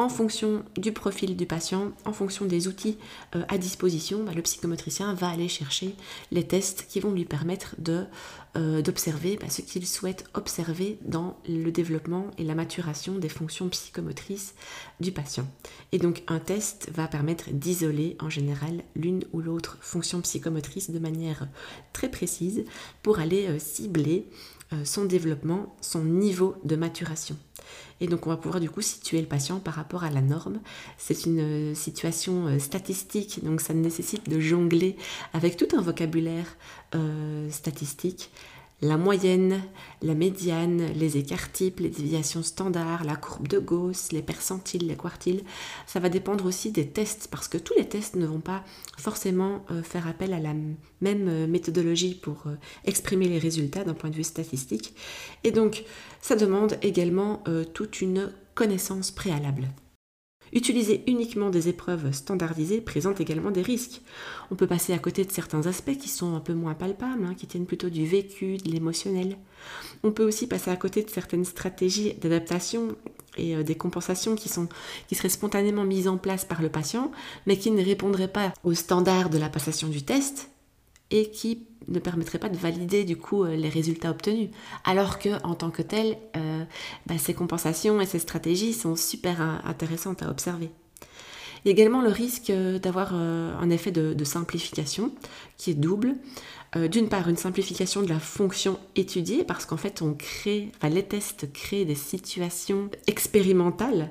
en 0.00 0.08
fonction 0.08 0.64
du 0.76 0.92
profil 0.92 1.36
du 1.36 1.44
patient, 1.44 1.90
en 2.04 2.12
fonction 2.12 2.44
des 2.44 2.68
outils 2.68 2.96
euh, 3.34 3.42
à 3.48 3.58
disposition, 3.58 4.22
bah, 4.22 4.32
le 4.32 4.42
psychomotricien 4.42 5.12
va 5.12 5.28
aller 5.28 5.48
chercher 5.48 5.96
les 6.30 6.46
tests 6.46 6.86
qui 6.88 7.00
vont 7.00 7.10
lui 7.10 7.24
permettre 7.24 7.74
euh, 8.56 8.80
d'observer 8.80 9.36
bah, 9.40 9.50
ce 9.50 9.60
qu'il 9.60 9.84
souhaite 9.88 10.24
observer 10.34 10.98
dans 11.02 11.36
le 11.48 11.72
développement 11.72 12.30
et 12.38 12.44
la 12.44 12.54
maturation 12.54 13.18
des 13.18 13.28
fonctions 13.28 13.68
psychomotrices 13.68 14.54
du 15.00 15.10
patient. 15.10 15.48
Et 15.90 15.98
donc 15.98 16.22
un 16.28 16.38
test 16.38 16.90
va 16.94 17.08
permettre 17.08 17.50
d'isoler 17.50 18.16
en 18.20 18.30
général 18.30 18.84
l'une 18.94 19.24
ou 19.32 19.40
l'autre 19.40 19.78
fonction 19.80 20.20
psychomotrice 20.20 20.90
de 20.90 20.98
manière 21.00 21.48
très 21.92 22.08
précise 22.08 22.64
pour 23.02 23.18
aller 23.18 23.48
euh, 23.48 23.58
cibler 23.58 24.28
son 24.84 25.06
développement, 25.06 25.74
son 25.80 26.04
niveau 26.04 26.54
de 26.62 26.76
maturation. 26.76 27.38
Et 28.00 28.06
donc 28.06 28.26
on 28.26 28.30
va 28.30 28.36
pouvoir 28.36 28.60
du 28.60 28.70
coup 28.70 28.82
situer 28.82 29.20
le 29.20 29.26
patient 29.26 29.58
par 29.58 29.74
rapport 29.74 30.04
à 30.04 30.10
la 30.10 30.20
norme. 30.20 30.60
C'est 30.96 31.26
une 31.26 31.40
euh, 31.40 31.74
situation 31.74 32.46
euh, 32.46 32.58
statistique, 32.58 33.44
donc 33.44 33.60
ça 33.60 33.74
nécessite 33.74 34.28
de 34.28 34.40
jongler 34.40 34.96
avec 35.32 35.56
tout 35.56 35.68
un 35.76 35.80
vocabulaire 35.80 36.56
euh, 36.94 37.50
statistique 37.50 38.30
la 38.80 38.96
moyenne, 38.96 39.60
la 40.02 40.14
médiane, 40.14 40.92
les 40.94 41.16
écarts 41.16 41.50
types, 41.50 41.80
les 41.80 41.88
déviations 41.88 42.42
standards, 42.42 43.04
la 43.04 43.16
courbe 43.16 43.48
de 43.48 43.58
Gauss, 43.58 44.12
les 44.12 44.22
percentiles, 44.22 44.86
les 44.86 44.96
quartiles. 44.96 45.42
Ça 45.86 45.98
va 45.98 46.08
dépendre 46.08 46.46
aussi 46.46 46.70
des 46.70 46.86
tests 46.86 47.28
parce 47.30 47.48
que 47.48 47.58
tous 47.58 47.74
les 47.76 47.88
tests 47.88 48.14
ne 48.14 48.26
vont 48.26 48.40
pas 48.40 48.64
forcément 48.96 49.64
euh, 49.70 49.82
faire 49.82 50.06
appel 50.06 50.32
à 50.32 50.38
la 50.38 50.54
même 51.00 51.28
euh, 51.28 51.46
méthodologie 51.48 52.14
pour 52.14 52.44
euh, 52.46 52.54
exprimer 52.84 53.26
les 53.28 53.38
résultats 53.38 53.82
d'un 53.82 53.94
point 53.94 54.10
de 54.10 54.16
vue 54.16 54.24
statistique. 54.24 54.94
Et 55.42 55.50
donc, 55.50 55.84
ça 56.20 56.36
demande 56.36 56.78
également 56.82 57.42
toute 57.74 58.00
une 58.00 58.32
connaissance 58.54 59.10
préalable. 59.10 59.68
Utiliser 60.52 61.02
uniquement 61.06 61.50
des 61.50 61.68
épreuves 61.68 62.12
standardisées 62.12 62.80
présente 62.80 63.20
également 63.20 63.50
des 63.50 63.62
risques. 63.62 64.02
On 64.50 64.54
peut 64.54 64.66
passer 64.66 64.92
à 64.92 64.98
côté 64.98 65.24
de 65.24 65.32
certains 65.32 65.66
aspects 65.66 65.96
qui 65.96 66.08
sont 66.08 66.34
un 66.34 66.40
peu 66.40 66.54
moins 66.54 66.74
palpables, 66.74 67.24
hein, 67.24 67.34
qui 67.36 67.46
tiennent 67.46 67.66
plutôt 67.66 67.90
du 67.90 68.06
vécu, 68.06 68.56
de 68.56 68.70
l'émotionnel. 68.70 69.36
On 70.02 70.12
peut 70.12 70.26
aussi 70.26 70.46
passer 70.46 70.70
à 70.70 70.76
côté 70.76 71.02
de 71.02 71.10
certaines 71.10 71.44
stratégies 71.44 72.14
d'adaptation 72.14 72.96
et 73.36 73.56
euh, 73.56 73.62
des 73.62 73.76
compensations 73.76 74.34
qui, 74.34 74.50
qui 75.08 75.14
seraient 75.14 75.28
spontanément 75.28 75.84
mises 75.84 76.08
en 76.08 76.16
place 76.16 76.44
par 76.44 76.62
le 76.62 76.68
patient, 76.68 77.10
mais 77.46 77.58
qui 77.58 77.70
ne 77.70 77.84
répondraient 77.84 78.28
pas 78.32 78.52
aux 78.64 78.74
standards 78.74 79.30
de 79.30 79.38
la 79.38 79.48
passation 79.48 79.88
du 79.88 80.02
test 80.02 80.50
et 81.10 81.30
qui 81.30 81.66
ne 81.88 81.98
permettrait 81.98 82.38
pas 82.38 82.48
de 82.48 82.56
valider 82.56 83.04
du 83.04 83.16
coup 83.16 83.44
euh, 83.44 83.56
les 83.56 83.68
résultats 83.68 84.10
obtenus. 84.10 84.50
Alors 84.84 85.18
que 85.18 85.42
en 85.44 85.54
tant 85.54 85.70
que 85.70 85.82
tel, 85.82 86.18
euh, 86.36 86.64
bah, 87.06 87.18
ces 87.18 87.34
compensations 87.34 88.00
et 88.00 88.06
ces 88.06 88.18
stratégies 88.18 88.72
sont 88.72 88.96
super 88.96 89.40
intéressantes 89.64 90.22
à 90.22 90.30
observer. 90.30 90.70
Il 91.64 91.68
y 91.68 91.70
a 91.70 91.72
également 91.72 92.02
le 92.02 92.10
risque 92.10 92.50
euh, 92.50 92.78
d'avoir 92.78 93.14
un 93.14 93.70
effet 93.70 93.90
de, 93.90 94.24
simplification 94.24 95.12
qui 95.56 95.70
est 95.70 95.74
double. 95.74 96.14
D'une 96.76 97.08
part, 97.08 97.30
une 97.30 97.38
simplification 97.38 98.02
de 98.02 98.10
la 98.10 98.20
fonction 98.20 98.78
étudiée, 98.94 99.42
parce 99.42 99.64
qu'en 99.64 99.78
fait, 99.78 100.02
on 100.02 100.12
crée, 100.12 100.70
les 100.82 101.02
tests 101.02 101.50
créent 101.50 101.86
des 101.86 101.94
situations 101.94 102.90
expérimentales 103.06 104.10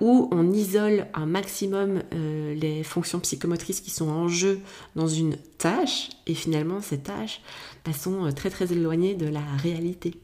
où 0.00 0.28
on 0.30 0.52
isole 0.52 1.06
un 1.14 1.26
maximum 1.26 2.02
euh, 2.12 2.54
les 2.54 2.82
fonctions 2.82 3.20
psychomotrices 3.20 3.80
qui 3.80 3.90
sont 3.90 4.08
en 4.08 4.28
jeu 4.28 4.60
dans 4.94 5.08
une 5.08 5.36
tâche, 5.58 6.10
et 6.26 6.34
finalement 6.34 6.80
ces 6.80 6.98
tâches 6.98 7.40
bah, 7.84 7.92
sont 7.92 8.26
euh, 8.26 8.32
très 8.32 8.50
très 8.50 8.72
éloignées 8.72 9.14
de 9.14 9.26
la 9.26 9.44
réalité. 9.62 10.14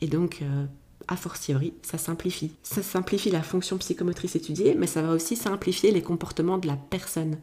Et 0.00 0.08
donc, 0.08 0.40
euh, 0.42 0.64
a 1.06 1.16
fortiori, 1.16 1.74
ça 1.82 1.98
simplifie. 1.98 2.52
Ça 2.62 2.82
simplifie 2.82 3.30
la 3.30 3.42
fonction 3.42 3.78
psychomotrice 3.78 4.36
étudiée, 4.36 4.74
mais 4.76 4.86
ça 4.86 5.02
va 5.02 5.12
aussi 5.12 5.36
simplifier 5.36 5.90
les 5.92 6.02
comportements 6.02 6.58
de 6.58 6.66
la 6.66 6.76
personne. 6.76 7.38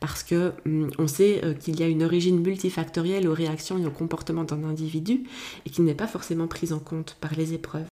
Parce 0.00 0.22
que 0.22 0.52
hum, 0.66 0.90
on 0.98 1.06
sait 1.06 1.56
qu'il 1.60 1.78
y 1.78 1.82
a 1.82 1.88
une 1.88 2.02
origine 2.02 2.40
multifactorielle 2.40 3.28
aux 3.28 3.34
réactions 3.34 3.78
et 3.78 3.86
aux 3.86 3.90
comportements 3.90 4.44
d'un 4.44 4.64
individu, 4.64 5.24
et 5.66 5.70
qui 5.70 5.82
n'est 5.82 5.94
pas 5.94 6.08
forcément 6.08 6.48
prise 6.48 6.72
en 6.72 6.80
compte 6.80 7.16
par 7.20 7.34
les 7.34 7.54
épreuves. 7.54 7.86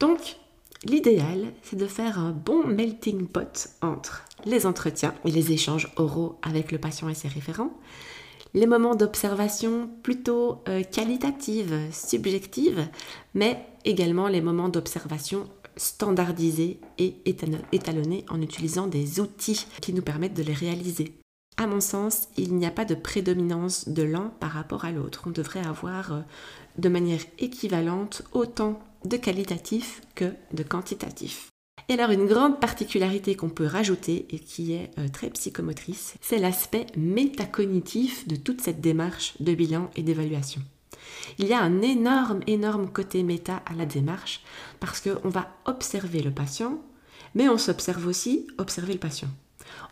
Donc, 0.00 0.36
L'idéal, 0.84 1.52
c'est 1.62 1.76
de 1.76 1.86
faire 1.86 2.18
un 2.18 2.32
bon 2.32 2.66
melting 2.66 3.26
pot 3.26 3.68
entre 3.80 4.24
les 4.44 4.66
entretiens 4.66 5.14
et 5.24 5.30
les 5.30 5.52
échanges 5.52 5.92
oraux 5.96 6.38
avec 6.42 6.70
le 6.70 6.78
patient 6.78 7.08
et 7.08 7.14
ses 7.14 7.28
référents, 7.28 7.72
les 8.54 8.66
moments 8.66 8.94
d'observation 8.94 9.88
plutôt 10.02 10.62
euh, 10.68 10.82
qualitative, 10.82 11.74
subjective, 11.92 12.86
mais 13.34 13.66
également 13.84 14.28
les 14.28 14.40
moments 14.40 14.68
d'observation 14.68 15.48
standardisés 15.76 16.80
et 16.98 17.16
étalonnés 17.72 18.24
en 18.30 18.40
utilisant 18.40 18.86
des 18.86 19.20
outils 19.20 19.66
qui 19.82 19.92
nous 19.92 20.02
permettent 20.02 20.36
de 20.36 20.42
les 20.42 20.54
réaliser. 20.54 21.14
À 21.58 21.66
mon 21.66 21.80
sens, 21.80 22.28
il 22.36 22.54
n'y 22.54 22.66
a 22.66 22.70
pas 22.70 22.84
de 22.84 22.94
prédominance 22.94 23.88
de 23.88 24.02
l'un 24.02 24.32
par 24.40 24.50
rapport 24.50 24.84
à 24.84 24.92
l'autre. 24.92 25.24
On 25.26 25.30
devrait 25.30 25.66
avoir 25.66 26.12
euh, 26.12 26.20
de 26.78 26.88
manière 26.88 27.20
équivalente 27.38 28.22
autant 28.32 28.78
de 29.08 29.16
qualitatif 29.16 30.02
que 30.14 30.32
de 30.52 30.62
quantitatif. 30.62 31.48
Et 31.88 31.94
alors 31.94 32.10
une 32.10 32.26
grande 32.26 32.60
particularité 32.60 33.36
qu'on 33.36 33.48
peut 33.48 33.66
rajouter 33.66 34.26
et 34.30 34.38
qui 34.38 34.72
est 34.72 34.90
euh, 34.98 35.08
très 35.08 35.30
psychomotrice, 35.30 36.14
c'est 36.20 36.38
l'aspect 36.38 36.86
métacognitif 36.96 38.26
de 38.26 38.34
toute 38.34 38.60
cette 38.60 38.80
démarche 38.80 39.34
de 39.40 39.54
bilan 39.54 39.90
et 39.94 40.02
d'évaluation. 40.02 40.62
Il 41.38 41.46
y 41.46 41.52
a 41.52 41.60
un 41.60 41.82
énorme, 41.82 42.40
énorme 42.46 42.90
côté 42.90 43.22
méta 43.22 43.62
à 43.66 43.74
la 43.74 43.86
démarche 43.86 44.42
parce 44.80 45.00
qu'on 45.00 45.28
va 45.28 45.48
observer 45.64 46.22
le 46.22 46.32
patient, 46.32 46.82
mais 47.34 47.48
on 47.48 47.58
s'observe 47.58 48.06
aussi 48.06 48.48
observer 48.58 48.94
le 48.94 48.98
patient. 48.98 49.28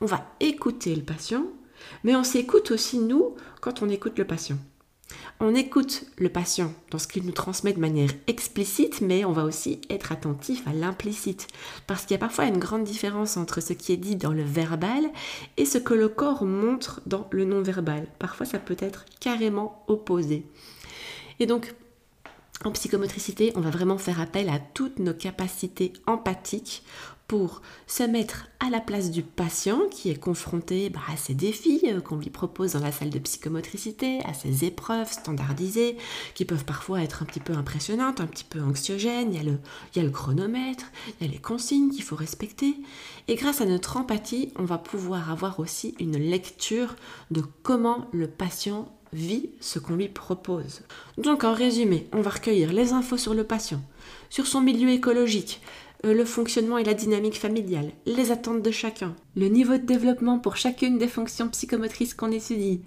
On 0.01 0.07
va 0.07 0.27
écouter 0.41 0.97
le 0.97 1.03
patient, 1.03 1.45
mais 2.03 2.17
on 2.17 2.25
s'écoute 2.25 2.73
aussi 2.73 2.99
nous 2.99 3.37
quand 3.61 3.83
on 3.83 3.89
écoute 3.89 4.19
le 4.19 4.27
patient. 4.27 4.59
On 5.41 5.55
écoute 5.55 6.05
le 6.17 6.29
patient 6.29 6.73
dans 6.91 6.99
ce 6.99 7.09
qu'il 7.09 7.25
nous 7.25 7.33
transmet 7.33 7.73
de 7.73 7.81
manière 7.81 8.11
explicite, 8.29 9.01
mais 9.01 9.25
on 9.25 9.33
va 9.33 9.45
aussi 9.45 9.81
être 9.91 10.13
attentif 10.13 10.67
à 10.67 10.73
l'implicite. 10.73 11.49
Parce 11.87 12.03
qu'il 12.03 12.13
y 12.13 12.15
a 12.15 12.19
parfois 12.19 12.47
une 12.47 12.59
grande 12.59 12.85
différence 12.85 13.37
entre 13.37 13.61
ce 13.61 13.73
qui 13.73 13.93
est 13.93 13.97
dit 13.97 14.17
dans 14.17 14.33
le 14.33 14.45
verbal 14.45 15.03
et 15.57 15.65
ce 15.65 15.79
que 15.79 15.93
le 15.93 16.09
corps 16.09 16.45
montre 16.45 17.01
dans 17.07 17.27
le 17.33 17.45
non-verbal. 17.45 18.07
Parfois, 18.21 18.47
ça 18.47 18.61
peut 18.61 18.77
être 18.79 19.05
carrément 19.19 19.85
opposé. 19.89 20.47
Et 21.41 21.47
donc, 21.47 21.75
en 22.65 22.71
psychomotricité, 22.71 23.53
on 23.57 23.61
va 23.61 23.71
vraiment 23.71 23.99
faire 23.99 24.21
appel 24.21 24.49
à 24.49 24.61
toutes 24.61 25.01
nos 25.01 25.13
capacités 25.13 25.93
empathiques 26.07 26.85
pour 27.27 27.63
se 27.87 28.03
mettre 28.03 28.47
à 28.61 28.69
la 28.71 28.81
place 28.81 29.11
du 29.11 29.23
patient 29.23 29.81
qui 29.91 30.11
est 30.11 30.19
confronté 30.19 30.91
bah, 30.91 31.01
à 31.13 31.17
ces 31.17 31.35
défis 31.35 31.83
euh, 31.87 32.01
qu'on 32.01 32.17
lui 32.17 32.31
propose 32.31 32.73
dans 32.73 32.81
la 32.81 32.93
salle 32.93 33.11
de 33.11 33.19
psychomotricité, 33.19 34.21
à 34.25 34.35
ces 34.35 34.65
épreuves 34.65 35.11
standardisées 35.11 35.97
qui 36.35 36.45
peuvent 36.45 36.65
parfois 36.65 37.03
être 37.03 37.23
un 37.23 37.27
petit 37.27 37.41
peu 37.41 37.55
impressionnantes, 37.55 38.21
un 38.21 38.27
petit 38.27 38.45
peu 38.45 38.61
anxiogènes. 38.61 39.33
Il 39.33 39.43
y 39.43 40.01
a 40.01 40.03
le, 40.03 40.11
chronomètre, 40.11 40.87
il 41.21 41.27
y 41.27 41.31
a 41.31 41.33
les 41.33 41.39
consignes 41.39 41.91
qu'il 41.91 42.03
faut 42.03 42.17
respecter. 42.17 42.75
Et 43.29 43.37
grâce 43.37 43.61
à 43.61 43.67
notre 43.67 43.97
empathie, 43.97 44.53
on 44.57 44.65
va 44.65 44.79
pouvoir 44.79 45.31
avoir 45.31 45.61
aussi 45.61 45.95
une 45.99 46.19
lecture 46.19 46.95
de 47.31 47.43
comment 47.63 48.07
le 48.13 48.29
patient 48.29 48.89
vit 49.15 49.51
ce 49.61 49.79
qu'on 49.79 49.95
lui 49.95 50.09
propose. 50.09 50.83
Donc 51.17 51.45
en 51.45 51.55
résumé, 51.55 52.09
on 52.13 52.21
va 52.21 52.31
recueillir 52.31 52.73
les 52.73 52.93
infos 52.93 53.17
sur 53.17 53.33
le 53.33 53.45
patient, 53.45 53.81
sur 54.29 54.47
son 54.47 54.61
milieu 54.61 54.91
écologique, 54.91 55.61
le 56.13 56.25
fonctionnement 56.25 56.79
et 56.79 56.85
la 56.85 56.95
dynamique 56.95 57.39
familiale, 57.39 57.93
les 58.05 58.31
attentes 58.31 58.63
de 58.63 58.71
chacun, 58.71 59.15
le 59.37 59.49
niveau 59.49 59.79
de 59.79 59.87
développement 59.87 60.39
pour 60.39 60.57
chacune 60.57 60.99
des 60.99 61.09
fonctions 61.09 61.49
psychomotrices 61.49 62.15
qu'on 62.15 62.31
étudie, 62.31 62.83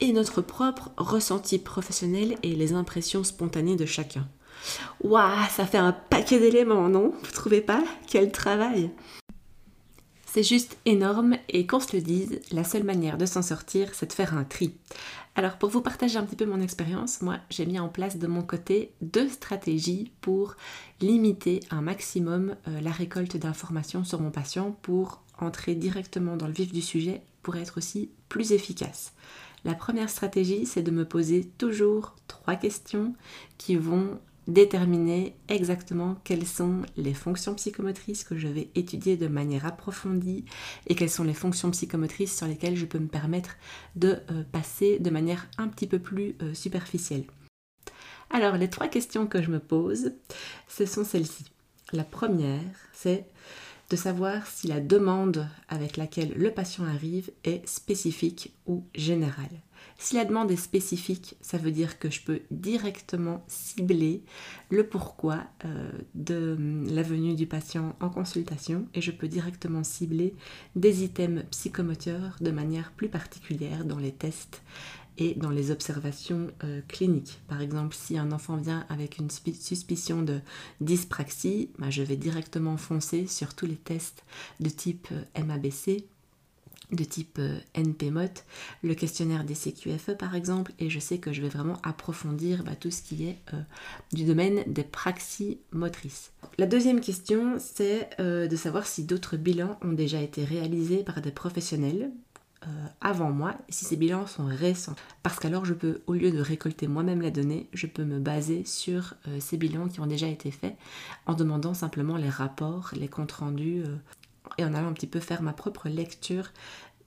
et 0.00 0.12
notre 0.12 0.42
propre 0.42 0.90
ressenti 0.96 1.58
professionnel 1.58 2.36
et 2.42 2.54
les 2.54 2.72
impressions 2.74 3.24
spontanées 3.24 3.76
de 3.76 3.86
chacun. 3.86 4.28
Waouh, 5.02 5.48
ça 5.50 5.64
fait 5.64 5.78
un 5.78 5.92
paquet 5.92 6.38
d'éléments, 6.38 6.88
non? 6.88 7.12
Vous 7.22 7.32
trouvez 7.32 7.60
pas? 7.60 7.82
Quel 8.06 8.30
travail 8.30 8.90
C'est 10.38 10.44
juste 10.44 10.78
énorme 10.84 11.36
et 11.48 11.66
qu'on 11.66 11.80
se 11.80 11.96
le 11.96 12.00
dise, 12.00 12.38
la 12.52 12.62
seule 12.62 12.84
manière 12.84 13.18
de 13.18 13.26
s'en 13.26 13.42
sortir, 13.42 13.88
c'est 13.92 14.06
de 14.06 14.12
faire 14.12 14.34
un 14.34 14.44
tri. 14.44 14.72
Alors 15.34 15.58
pour 15.58 15.68
vous 15.68 15.80
partager 15.80 16.16
un 16.16 16.22
petit 16.22 16.36
peu 16.36 16.46
mon 16.46 16.60
expérience, 16.60 17.22
moi 17.22 17.38
j'ai 17.50 17.66
mis 17.66 17.80
en 17.80 17.88
place 17.88 18.18
de 18.18 18.26
mon 18.28 18.42
côté 18.42 18.92
deux 19.00 19.28
stratégies 19.28 20.12
pour 20.20 20.54
limiter 21.00 21.58
un 21.72 21.80
maximum 21.80 22.54
euh, 22.68 22.80
la 22.80 22.92
récolte 22.92 23.36
d'informations 23.36 24.04
sur 24.04 24.20
mon 24.20 24.30
patient 24.30 24.78
pour 24.82 25.24
entrer 25.40 25.74
directement 25.74 26.36
dans 26.36 26.46
le 26.46 26.52
vif 26.52 26.72
du 26.72 26.82
sujet 26.82 27.20
pour 27.42 27.56
être 27.56 27.76
aussi 27.76 28.08
plus 28.28 28.52
efficace. 28.52 29.14
La 29.64 29.74
première 29.74 30.08
stratégie, 30.08 30.66
c'est 30.66 30.82
de 30.82 30.92
me 30.92 31.04
poser 31.04 31.50
toujours 31.58 32.14
trois 32.28 32.54
questions 32.54 33.12
qui 33.58 33.74
vont 33.74 34.20
déterminer 34.48 35.36
exactement 35.48 36.16
quelles 36.24 36.46
sont 36.46 36.82
les 36.96 37.14
fonctions 37.14 37.54
psychomotrices 37.54 38.24
que 38.24 38.36
je 38.36 38.48
vais 38.48 38.70
étudier 38.74 39.16
de 39.16 39.28
manière 39.28 39.66
approfondie 39.66 40.44
et 40.86 40.94
quelles 40.94 41.10
sont 41.10 41.22
les 41.22 41.34
fonctions 41.34 41.70
psychomotrices 41.70 42.36
sur 42.36 42.46
lesquelles 42.46 42.76
je 42.76 42.86
peux 42.86 42.98
me 42.98 43.08
permettre 43.08 43.56
de 43.94 44.18
euh, 44.30 44.42
passer 44.50 44.98
de 44.98 45.10
manière 45.10 45.46
un 45.58 45.68
petit 45.68 45.86
peu 45.86 45.98
plus 45.98 46.34
euh, 46.42 46.54
superficielle. 46.54 47.24
Alors 48.30 48.56
les 48.56 48.70
trois 48.70 48.88
questions 48.88 49.26
que 49.26 49.42
je 49.42 49.50
me 49.50 49.60
pose, 49.60 50.12
ce 50.66 50.86
sont 50.86 51.04
celles-ci. 51.04 51.44
La 51.92 52.04
première, 52.04 52.60
c'est 52.92 53.26
de 53.90 53.96
savoir 53.96 54.46
si 54.46 54.66
la 54.66 54.80
demande 54.80 55.48
avec 55.68 55.96
laquelle 55.96 56.32
le 56.36 56.50
patient 56.50 56.84
arrive 56.84 57.30
est 57.44 57.66
spécifique 57.66 58.54
ou 58.66 58.84
générale. 58.94 59.62
Si 60.00 60.14
la 60.14 60.24
demande 60.24 60.52
est 60.52 60.56
spécifique, 60.56 61.34
ça 61.40 61.58
veut 61.58 61.72
dire 61.72 61.98
que 61.98 62.08
je 62.08 62.22
peux 62.22 62.40
directement 62.52 63.44
cibler 63.48 64.22
le 64.70 64.86
pourquoi 64.86 65.42
euh, 65.64 65.90
de 66.14 66.56
la 66.88 67.02
venue 67.02 67.34
du 67.34 67.48
patient 67.48 67.96
en 68.00 68.08
consultation 68.08 68.86
et 68.94 69.00
je 69.00 69.10
peux 69.10 69.26
directement 69.26 69.82
cibler 69.82 70.34
des 70.76 71.02
items 71.02 71.42
psychomoteurs 71.50 72.36
de 72.40 72.52
manière 72.52 72.92
plus 72.92 73.08
particulière 73.08 73.84
dans 73.84 73.98
les 73.98 74.12
tests 74.12 74.62
et 75.18 75.34
dans 75.34 75.50
les 75.50 75.72
observations 75.72 76.46
euh, 76.62 76.80
cliniques. 76.86 77.40
Par 77.48 77.60
exemple, 77.60 77.96
si 77.96 78.16
un 78.16 78.30
enfant 78.30 78.56
vient 78.56 78.86
avec 78.88 79.18
une 79.18 79.30
suspicion 79.30 80.22
de 80.22 80.40
dyspraxie, 80.80 81.72
bah, 81.76 81.90
je 81.90 82.04
vais 82.04 82.16
directement 82.16 82.76
foncer 82.76 83.26
sur 83.26 83.54
tous 83.54 83.66
les 83.66 83.76
tests 83.76 84.24
de 84.60 84.68
type 84.68 85.08
euh, 85.10 85.42
MABC 85.42 86.06
de 86.92 87.04
type 87.04 87.38
euh, 87.38 87.58
NPMOT, 87.74 88.42
le 88.82 88.94
questionnaire 88.94 89.44
des 89.44 89.54
CQFE 89.54 90.16
par 90.18 90.34
exemple, 90.34 90.72
et 90.78 90.88
je 90.88 90.98
sais 90.98 91.18
que 91.18 91.32
je 91.32 91.42
vais 91.42 91.48
vraiment 91.48 91.78
approfondir 91.82 92.64
bah, 92.64 92.76
tout 92.78 92.90
ce 92.90 93.02
qui 93.02 93.28
est 93.28 93.38
euh, 93.52 93.60
du 94.12 94.24
domaine 94.24 94.62
des 94.66 94.84
praxies 94.84 95.58
motrices. 95.72 96.32
La 96.56 96.66
deuxième 96.66 97.00
question, 97.00 97.56
c'est 97.58 98.08
euh, 98.20 98.46
de 98.46 98.56
savoir 98.56 98.86
si 98.86 99.04
d'autres 99.04 99.36
bilans 99.36 99.78
ont 99.82 99.92
déjà 99.92 100.20
été 100.20 100.44
réalisés 100.44 101.02
par 101.02 101.20
des 101.20 101.32
professionnels 101.32 102.10
avant 103.00 103.30
moi, 103.30 103.54
si 103.68 103.84
ces 103.84 103.96
bilans 103.96 104.26
sont 104.26 104.44
récents. 104.44 104.96
Parce 105.22 105.38
qu'alors 105.38 105.64
je 105.64 105.72
peux, 105.72 106.02
au 106.08 106.12
lieu 106.12 106.32
de 106.32 106.40
récolter 106.40 106.88
moi-même 106.88 107.22
la 107.22 107.30
donnée, 107.30 107.68
je 107.72 107.86
peux 107.86 108.04
me 108.04 108.18
baser 108.18 108.64
sur 108.66 109.14
ces 109.38 109.56
bilans 109.56 109.88
qui 109.88 110.00
ont 110.00 110.06
déjà 110.06 110.26
été 110.26 110.50
faits 110.50 110.74
en 111.26 111.34
demandant 111.34 111.72
simplement 111.72 112.16
les 112.16 112.28
rapports, 112.28 112.90
les 112.94 113.06
comptes 113.06 113.30
rendus 113.32 113.84
et 114.56 114.64
en 114.64 114.74
allant 114.74 114.88
un 114.88 114.92
petit 114.92 115.06
peu 115.06 115.20
faire 115.20 115.42
ma 115.42 115.52
propre 115.52 115.88
lecture 115.88 116.52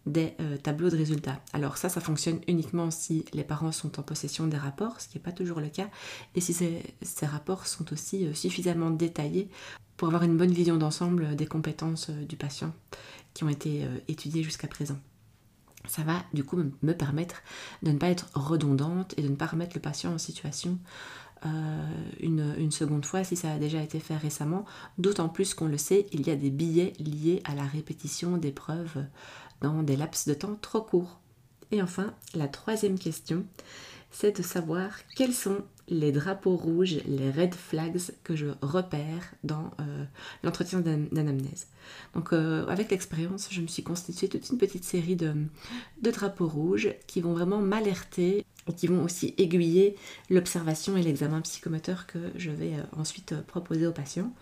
des 0.05 0.33
euh, 0.39 0.57
tableaux 0.57 0.89
de 0.89 0.97
résultats. 0.97 1.39
Alors 1.53 1.77
ça, 1.77 1.89
ça 1.89 2.01
fonctionne 2.01 2.39
uniquement 2.47 2.89
si 2.89 3.25
les 3.33 3.43
parents 3.43 3.71
sont 3.71 3.99
en 3.99 4.03
possession 4.03 4.47
des 4.47 4.57
rapports, 4.57 4.99
ce 4.99 5.07
qui 5.07 5.17
n'est 5.17 5.23
pas 5.23 5.31
toujours 5.31 5.59
le 5.59 5.69
cas, 5.69 5.89
et 6.35 6.41
si 6.41 6.53
ces, 6.53 7.25
rapports 7.25 7.67
sont 7.67 7.91
aussi 7.93 8.25
euh, 8.25 8.33
suffisamment 8.33 8.89
détaillés 8.89 9.49
pour 9.97 10.07
avoir 10.07 10.23
une 10.23 10.37
bonne 10.37 10.51
vision 10.51 10.77
d'ensemble 10.77 11.35
des 11.35 11.45
compétences 11.45 12.09
euh, 12.09 12.25
du 12.25 12.35
patient 12.35 12.73
qui 13.33 13.43
ont 13.43 13.49
été 13.49 13.87
étudiées 14.09 14.43
jusqu'à 14.43 14.67
présent. 14.67 14.97
Ça 15.87 16.03
va 16.03 16.21
du 16.33 16.43
coup 16.43 16.61
me 16.81 16.93
permettre 16.93 17.43
de 17.81 17.91
ne 17.91 17.97
pas 17.97 18.09
être 18.09 18.27
redondante 18.33 19.13
et 19.17 19.21
de 19.21 19.29
ne 19.29 19.35
pas 19.35 19.45
remettre 19.45 19.71
le 19.73 19.81
patient 19.81 20.13
en 20.13 20.17
situation 20.17 20.77
euh, 21.45 21.87
une, 22.19 22.71
seconde 22.71 23.05
fois 23.05 23.23
si 23.23 23.35
ça 23.35 23.53
a 23.53 23.57
déjà 23.57 23.81
été 23.81 23.99
fait 23.99 24.15
récemment, 24.15 24.65
d'autant 24.97 25.29
plus 25.29 25.53
qu'on 25.53 25.67
le 25.67 25.77
sait, 25.77 26.07
il 26.11 26.27
y 26.27 26.31
a 26.31 26.35
des 26.35 26.49
billets 26.49 26.93
liés 26.99 27.41
à 27.45 27.55
la 27.55 27.63
répétition 27.63 28.37
des 28.37 28.51
preuves 28.51 29.03
dans 29.61 29.83
des 29.83 29.95
laps 29.95 30.27
de 30.27 30.33
temps 30.33 30.57
trop 30.61 30.81
courts. 30.81 31.19
Et 31.71 31.81
enfin, 31.81 32.13
la 32.35 32.47
troisième 32.47 32.99
question, 32.99 33.45
c'est 34.11 34.37
de 34.37 34.43
savoir 34.43 34.91
quels 35.15 35.33
sont 35.33 35.63
les 35.87 36.11
drapeaux 36.11 36.55
rouges, 36.55 36.97
les 37.05 37.31
red 37.31 37.53
flags 37.53 37.99
que 38.23 38.35
je 38.35 38.47
repère 38.61 39.33
dans 39.43 39.71
euh, 39.79 40.05
l'entretien 40.43 40.79
d'anamnèse. 40.79 41.67
Donc 42.13 42.33
euh, 42.33 42.65
avec 42.67 42.91
l'expérience, 42.91 43.49
je 43.51 43.61
me 43.61 43.67
suis 43.67 43.83
constituée 43.83 44.29
toute 44.29 44.49
une 44.49 44.57
petite 44.57 44.85
série 44.85 45.15
de, 45.15 45.33
de 46.01 46.11
drapeaux 46.11 46.47
rouges 46.47 46.93
qui 47.07 47.19
vont 47.19 47.33
vraiment 47.33 47.59
m'alerter 47.59 48.45
et 48.71 48.75
qui 48.75 48.87
vont 48.87 49.03
aussi 49.03 49.33
aiguiller 49.37 49.95
l'observation 50.29 50.97
et 50.97 51.03
l'examen 51.03 51.41
psychomoteur 51.41 52.07
que 52.07 52.19
je 52.35 52.51
vais 52.51 52.73
euh, 52.73 52.83
ensuite 52.97 53.35
proposer 53.41 53.85
aux 53.85 53.91
patients. 53.91 54.33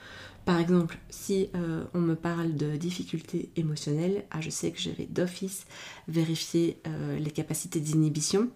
Par 0.45 0.59
exemple, 0.59 0.97
si 1.09 1.49
on 1.93 1.99
me 1.99 2.15
parle 2.15 2.55
de 2.55 2.75
difficultés 2.75 3.51
émotionnelles, 3.55 4.23
ah, 4.31 4.41
je 4.41 4.49
sais 4.49 4.71
que 4.71 4.79
je 4.79 4.89
vais 4.89 5.05
d'office 5.05 5.67
vérifier 6.07 6.81
les 7.19 7.29
capacités 7.29 7.79
d'inhibition 7.79 8.49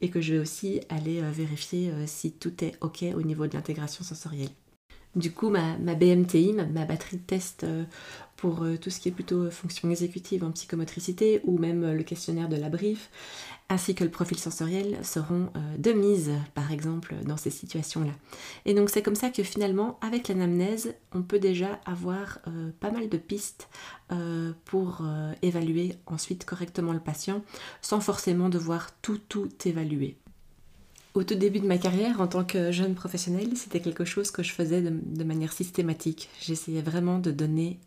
et 0.00 0.10
que 0.10 0.20
je 0.20 0.34
vais 0.34 0.38
aussi 0.38 0.80
aller 0.88 1.20
euh, 1.20 1.30
vérifier 1.30 1.90
euh, 1.90 2.04
si 2.06 2.32
tout 2.32 2.64
est 2.64 2.76
OK 2.80 3.04
au 3.14 3.22
niveau 3.22 3.46
de 3.46 3.54
l'intégration 3.54 4.04
sensorielle. 4.04 4.50
Du 5.18 5.32
coup, 5.32 5.50
ma, 5.50 5.74
BMTI, 5.76 6.52
ma, 6.52 6.84
batterie 6.84 7.16
de 7.16 7.22
test 7.22 7.64
euh, 7.64 7.82
pour 8.36 8.64
tout 8.80 8.88
ce 8.88 9.00
qui 9.00 9.08
est 9.08 9.12
plutôt 9.12 9.50
fonction 9.50 9.90
exécutive 9.90 10.44
en 10.44 10.52
psychomotricité 10.52 11.40
ou 11.42 11.58
même 11.58 11.92
le 11.92 12.04
questionnaire 12.04 12.48
de 12.48 12.54
la 12.54 12.68
brief, 12.68 13.10
ainsi 13.68 13.96
que 13.96 14.04
le 14.04 14.10
profil 14.10 14.38
sensoriel 14.38 14.96
seront 15.02 15.50
de 15.76 15.90
mise, 15.90 16.30
par 16.54 16.70
exemple, 16.70 17.16
dans 17.24 17.36
ces 17.36 17.50
situations-là. 17.50 18.12
Et 18.64 18.74
donc 18.74 18.90
c'est 18.90 19.02
comme 19.02 19.16
ça 19.16 19.30
que 19.30 19.42
finalement, 19.42 19.98
avec 20.02 20.28
l'anamnèse, 20.28 20.94
on 21.12 21.22
peut 21.22 21.40
déjà 21.40 21.80
avoir 21.84 22.38
pas 22.78 22.92
mal 22.92 23.08
de 23.08 23.16
pistes 23.16 23.68
pour 24.66 25.02
évaluer 25.42 25.96
ensuite 26.06 26.44
correctement 26.44 26.92
le 26.92 27.00
patient, 27.00 27.42
sans 27.82 28.00
forcément 28.00 28.50
devoir 28.50 28.92
tout, 29.00 29.18
tout 29.28 29.48
évaluer. 29.64 30.16
Au 31.18 31.24
tout 31.24 31.34
début 31.34 31.58
de 31.58 31.66
ma 31.66 31.78
carrière, 31.78 32.20
en 32.20 32.28
tant 32.28 32.44
que 32.44 32.70
jeune 32.70 32.94
professionnelle, 32.94 33.56
c'était 33.56 33.80
quelque 33.80 34.04
chose 34.04 34.30
que 34.30 34.44
je 34.44 34.52
faisais 34.52 34.80
de, 34.80 35.24
manière 35.24 35.52
systématique. 35.52 36.30
J'essayais 36.40 36.80
vraiment 36.80 37.18
de 37.18 37.32
donner 37.32 37.80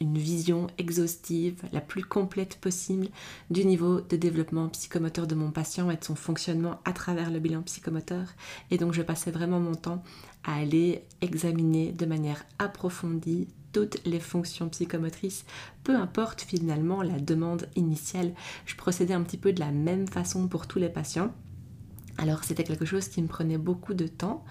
une 0.00 0.16
vision 0.16 0.68
exhaustive, 0.78 1.60
la 1.72 1.80
plus 1.80 2.04
complète 2.04 2.58
possible, 2.60 3.08
du 3.50 3.64
niveau 3.64 4.00
de 4.00 4.14
développement 4.14 4.68
psychomoteur 4.68 5.26
de 5.26 5.34
mon 5.34 5.50
patient 5.50 5.90
et 5.90 5.96
de 5.96 6.04
son 6.04 6.14
fonctionnement 6.14 6.78
à 6.84 6.92
travers 6.92 7.32
le 7.32 7.40
bilan 7.40 7.62
psychomoteur. 7.62 8.28
Et 8.70 8.78
donc 8.78 8.92
je 8.92 9.02
passais 9.02 9.32
vraiment 9.32 9.58
mon 9.58 9.74
temps 9.74 10.04
à 10.44 10.54
aller 10.54 11.02
examiner 11.22 11.90
de 11.90 12.06
manière 12.06 12.44
approfondie 12.60 13.48
toutes 13.72 13.98
les 14.06 14.20
fonctions 14.20 14.68
psychomotrices, 14.68 15.44
peu 15.82 15.96
importe 15.96 16.42
finalement 16.42 17.02
la 17.02 17.18
demande 17.18 17.66
initiale. 17.74 18.32
Je 18.64 18.76
procédais 18.76 19.14
un 19.14 19.24
petit 19.24 19.38
peu 19.38 19.52
de 19.52 19.58
la 19.58 19.72
même 19.72 20.06
façon 20.06 20.46
pour 20.46 20.68
tous 20.68 20.78
les 20.78 20.88
patients. 20.88 21.34
Alors 22.20 22.44
c'était 22.44 22.64
quelque 22.64 22.84
chose 22.84 23.08
qui 23.08 23.22
me 23.22 23.28
prenait 23.28 23.56
beaucoup 23.56 23.94
de 23.94 24.06
temps, 24.06 24.44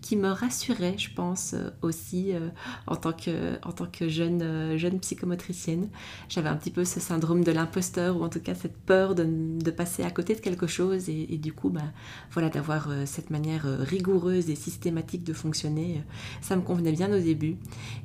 qui 0.00 0.16
me 0.16 0.28
rassurait, 0.28 0.96
je 0.96 1.12
pense, 1.12 1.52
euh, 1.52 1.68
aussi 1.82 2.32
euh, 2.32 2.48
en 2.86 2.96
tant 2.96 3.12
que, 3.12 3.30
euh, 3.30 4.78
jeune 4.78 5.00
psychomotricienne. 5.00 5.90
J'avais 6.30 6.48
un 6.48 6.56
petit 6.56 6.70
peu 6.70 6.86
ce 6.86 6.98
syndrome 6.98 7.44
de 7.44 7.52
l'imposteur, 7.52 8.16
ou 8.16 8.24
en 8.24 8.30
tout 8.30 8.40
cas 8.40 8.54
cette 8.54 8.78
peur 8.78 9.14
de, 9.14 9.70
passer 9.70 10.02
à 10.02 10.10
côté 10.10 10.34
de 10.34 10.40
quelque 10.40 10.66
chose, 10.66 11.10
et, 11.10 11.36
du 11.36 11.52
coup, 11.52 11.68
bah, 11.68 11.92
voilà, 12.32 12.48
d'avoir 12.48 12.88
cette 13.04 13.30
manière 13.30 13.64
rigoureuse 13.80 14.50
et 14.50 14.56
systématique 14.56 15.22
de 15.22 15.32
fonctionner, 15.32 16.02
ça 16.40 16.56
me 16.56 16.62
convenait 16.62 16.92
bien 16.92 17.12
au 17.12 17.20
début. 17.20 17.56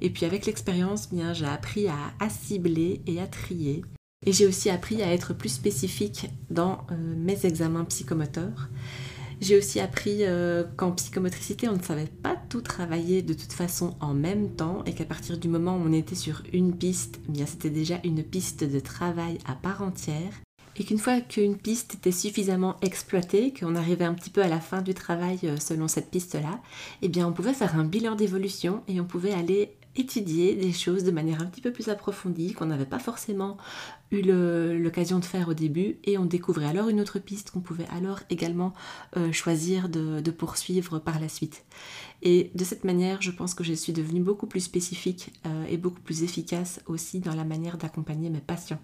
Et 0.01 0.09
puis 0.09 0.25
avec 0.25 0.45
l'expérience, 0.45 1.09
bien, 1.09 1.33
j'ai 1.33 1.47
appris 1.47 1.87
à, 1.87 1.97
à 2.19 2.29
cibler 2.29 3.01
et 3.07 3.19
à 3.19 3.27
trier. 3.27 3.83
Et 4.25 4.31
j'ai 4.31 4.47
aussi 4.47 4.69
appris 4.69 5.03
à 5.03 5.13
être 5.13 5.33
plus 5.33 5.49
spécifique 5.49 6.29
dans 6.49 6.85
mes 7.17 7.45
examens 7.45 7.85
psychomoteurs. 7.85 8.69
J'ai 9.41 9.57
aussi 9.57 9.79
appris 9.79 10.19
euh, 10.21 10.63
qu'en 10.77 10.91
psychomotricité, 10.93 11.67
on 11.67 11.75
ne 11.75 11.81
savait 11.81 12.09
pas 12.23 12.37
tout 12.49 12.61
travailler 12.61 13.21
de 13.21 13.33
toute 13.33 13.51
façon 13.51 13.95
en 13.99 14.13
même 14.13 14.55
temps 14.55 14.83
et 14.85 14.93
qu'à 14.93 15.05
partir 15.05 15.37
du 15.37 15.49
moment 15.49 15.75
où 15.75 15.81
on 15.85 15.91
était 15.91 16.15
sur 16.15 16.41
une 16.53 16.75
piste, 16.75 17.19
eh 17.27 17.31
bien 17.31 17.45
c'était 17.45 17.69
déjà 17.69 17.99
une 18.03 18.23
piste 18.23 18.63
de 18.63 18.79
travail 18.79 19.39
à 19.45 19.53
part 19.55 19.81
entière. 19.81 20.31
Et 20.77 20.83
qu'une 20.83 20.97
fois 20.97 21.21
qu'une 21.21 21.57
piste 21.57 21.95
était 21.95 22.11
suffisamment 22.11 22.75
exploitée, 22.81 23.53
qu'on 23.53 23.75
arrivait 23.75 24.05
un 24.05 24.13
petit 24.13 24.29
peu 24.29 24.41
à 24.41 24.47
la 24.47 24.59
fin 24.59 24.81
du 24.81 24.93
travail 24.93 25.39
euh, 25.43 25.57
selon 25.57 25.87
cette 25.87 26.11
piste-là, 26.11 26.61
eh 27.01 27.09
bien 27.09 27.27
on 27.27 27.33
pouvait 27.33 27.53
faire 27.53 27.77
un 27.77 27.85
bilan 27.85 28.15
d'évolution 28.15 28.83
et 28.87 28.99
on 29.01 29.05
pouvait 29.05 29.33
aller 29.33 29.75
étudier 29.95 30.55
des 30.55 30.73
choses 30.73 31.03
de 31.03 31.11
manière 31.11 31.41
un 31.41 31.45
petit 31.45 31.61
peu 31.61 31.71
plus 31.71 31.89
approfondie 31.89 32.53
qu'on 32.53 32.65
n'avait 32.65 32.85
pas 32.85 32.99
forcément 32.99 33.57
eu 34.11 34.21
l'occasion 34.21 35.19
de 35.19 35.25
faire 35.25 35.49
au 35.49 35.53
début 35.53 35.97
et 36.03 36.17
on 36.17 36.25
découvrait 36.25 36.67
alors 36.67 36.89
une 36.89 37.01
autre 37.01 37.19
piste 37.19 37.51
qu'on 37.51 37.61
pouvait 37.61 37.87
alors 37.89 38.19
également 38.29 38.73
euh, 39.17 39.31
choisir 39.31 39.89
de, 39.89 40.31
poursuivre 40.31 40.99
par 40.99 41.19
la 41.19 41.29
suite. 41.29 41.65
Et 42.21 42.51
de 42.55 42.63
cette 42.63 42.83
manière, 42.83 43.21
je 43.21 43.31
pense 43.31 43.53
que 43.53 43.63
je 43.63 43.73
suis 43.73 43.93
devenue 43.93 44.21
beaucoup 44.21 44.47
plus 44.47 44.61
spécifique 44.61 45.33
euh, 45.45 45.65
et 45.69 45.77
beaucoup 45.77 46.01
plus 46.01 46.23
efficace 46.23 46.81
aussi 46.87 47.19
dans 47.19 47.35
la 47.35 47.43
manière 47.43 47.77
d'accompagner 47.77 48.29
mes 48.29 48.39
patients. 48.39 48.79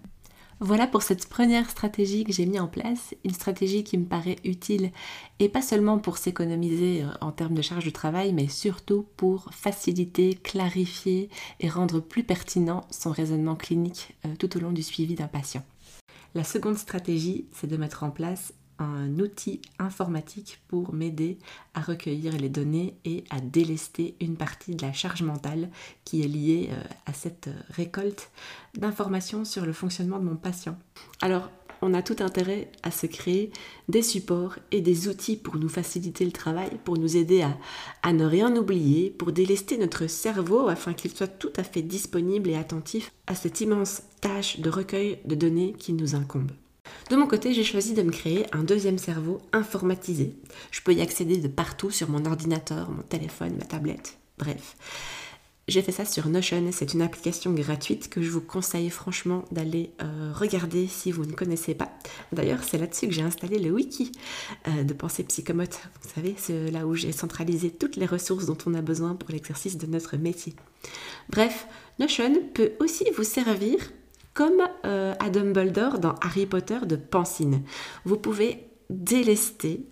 Voilà 0.64 0.86
pour 0.86 1.02
cette 1.02 1.28
première 1.28 1.68
stratégie 1.68 2.22
que 2.22 2.32
j'ai 2.32 2.46
mis 2.46 2.60
en 2.60 2.68
place, 2.68 3.16
une 3.24 3.32
stratégie 3.32 3.82
qui 3.82 3.98
me 3.98 4.04
paraît 4.04 4.36
utile 4.44 4.92
et 5.40 5.48
pas 5.48 5.60
seulement 5.60 5.98
pour 5.98 6.18
s'économiser 6.18 7.02
euh, 7.02 7.08
en 7.20 7.32
termes 7.32 7.54
de 7.54 7.62
charge 7.62 7.84
de 7.84 7.90
travail, 7.90 8.32
mais 8.32 8.46
surtout 8.46 9.04
pour 9.16 9.50
faciliter, 9.50 10.36
clarifier 10.36 11.30
et 11.58 11.68
rendre 11.68 11.98
plus 11.98 12.22
pertinent 12.22 12.82
son 12.92 13.10
raisonnement 13.10 13.56
clinique 13.56 14.14
euh, 14.24 14.36
tout 14.38 14.56
au 14.56 14.60
long 14.60 14.70
du 14.70 14.84
suivi 14.84 15.16
d'un 15.16 15.26
patient. 15.26 15.64
La 16.36 16.44
seconde 16.44 16.78
stratégie, 16.78 17.46
c'est 17.50 17.66
de 17.66 17.76
mettre 17.76 18.04
en 18.04 18.10
place 18.10 18.54
un 18.82 19.18
outil 19.18 19.60
informatique 19.78 20.60
pour 20.68 20.92
m'aider 20.92 21.38
à 21.74 21.80
recueillir 21.80 22.36
les 22.36 22.48
données 22.48 22.96
et 23.04 23.24
à 23.30 23.40
délester 23.40 24.14
une 24.20 24.36
partie 24.36 24.74
de 24.74 24.82
la 24.82 24.92
charge 24.92 25.22
mentale 25.22 25.70
qui 26.04 26.22
est 26.22 26.28
liée 26.28 26.70
euh, 26.72 26.82
à 27.06 27.12
cette 27.12 27.48
euh, 27.48 27.60
récolte 27.70 28.30
d'informations 28.74 29.44
sur 29.44 29.66
le 29.66 29.72
fonctionnement 29.72 30.18
de 30.18 30.24
mon 30.24 30.36
patient. 30.36 30.78
Alors, 31.20 31.50
on 31.82 31.94
a 31.94 32.02
tout 32.02 32.16
intérêt 32.20 32.70
à 32.84 32.92
se 32.92 33.06
créer 33.06 33.50
des 33.88 34.02
supports 34.02 34.56
et 34.70 34.80
des 34.80 35.08
outils 35.08 35.36
pour 35.36 35.56
nous 35.56 35.68
faciliter 35.68 36.24
le 36.24 36.30
travail, 36.30 36.70
pour 36.84 36.96
nous 36.96 37.16
aider 37.16 37.42
à, 37.42 37.58
à 38.02 38.12
ne 38.12 38.24
rien 38.24 38.54
oublier, 38.56 39.10
pour 39.10 39.32
délester 39.32 39.76
notre 39.76 40.06
cerveau 40.06 40.68
afin 40.68 40.94
qu'il 40.94 41.10
soit 41.10 41.26
tout 41.26 41.52
à 41.56 41.64
fait 41.64 41.82
disponible 41.82 42.50
et 42.50 42.56
attentif 42.56 43.12
à 43.26 43.34
cette 43.34 43.60
immense 43.60 44.02
tâche 44.20 44.60
de 44.60 44.70
recueil 44.70 45.18
de 45.24 45.34
données 45.34 45.74
qui 45.76 45.92
nous 45.92 46.14
incombe. 46.14 46.52
De 47.12 47.16
mon 47.18 47.26
côté, 47.26 47.52
j'ai 47.52 47.62
choisi 47.62 47.92
de 47.92 48.00
me 48.00 48.10
créer 48.10 48.46
un 48.52 48.62
deuxième 48.62 48.96
cerveau 48.96 49.42
informatisé. 49.52 50.34
Je 50.70 50.80
peux 50.80 50.94
y 50.94 51.02
accéder 51.02 51.36
de 51.36 51.46
partout 51.46 51.90
sur 51.90 52.08
mon 52.08 52.24
ordinateur, 52.24 52.90
mon 52.90 53.02
téléphone, 53.02 53.54
ma 53.58 53.66
tablette, 53.66 54.16
bref. 54.38 54.76
J'ai 55.68 55.82
fait 55.82 55.92
ça 55.92 56.06
sur 56.06 56.26
Notion, 56.28 56.70
c'est 56.72 56.94
une 56.94 57.02
application 57.02 57.52
gratuite 57.52 58.08
que 58.08 58.22
je 58.22 58.30
vous 58.30 58.40
conseille 58.40 58.88
franchement 58.88 59.44
d'aller 59.52 59.92
euh, 60.02 60.32
regarder 60.34 60.86
si 60.86 61.12
vous 61.12 61.26
ne 61.26 61.32
connaissez 61.32 61.74
pas. 61.74 61.90
D'ailleurs, 62.32 62.64
c'est 62.64 62.78
là-dessus 62.78 63.08
que 63.08 63.12
j'ai 63.12 63.20
installé 63.20 63.58
le 63.58 63.70
wiki 63.70 64.10
euh, 64.68 64.82
de 64.82 64.94
pensée 64.94 65.22
psychomote. 65.22 65.80
Vous 66.00 66.10
savez, 66.14 66.34
c'est 66.38 66.70
là 66.70 66.86
où 66.86 66.94
j'ai 66.94 67.12
centralisé 67.12 67.70
toutes 67.70 67.96
les 67.96 68.06
ressources 68.06 68.46
dont 68.46 68.56
on 68.64 68.72
a 68.72 68.80
besoin 68.80 69.16
pour 69.16 69.30
l'exercice 69.30 69.76
de 69.76 69.86
notre 69.86 70.16
métier. 70.16 70.54
Bref, 71.28 71.66
Notion 71.98 72.40
peut 72.54 72.72
aussi 72.80 73.04
vous 73.14 73.24
servir 73.24 73.76
comme 74.34 74.62
euh, 74.84 75.14
à 75.18 75.30
Dumbledore 75.30 75.98
dans 75.98 76.14
Harry 76.22 76.46
Potter 76.46 76.78
de 76.86 76.96
Pansine. 76.96 77.62
Vous 78.04 78.16
pouvez 78.16 78.66
délester 78.90 79.86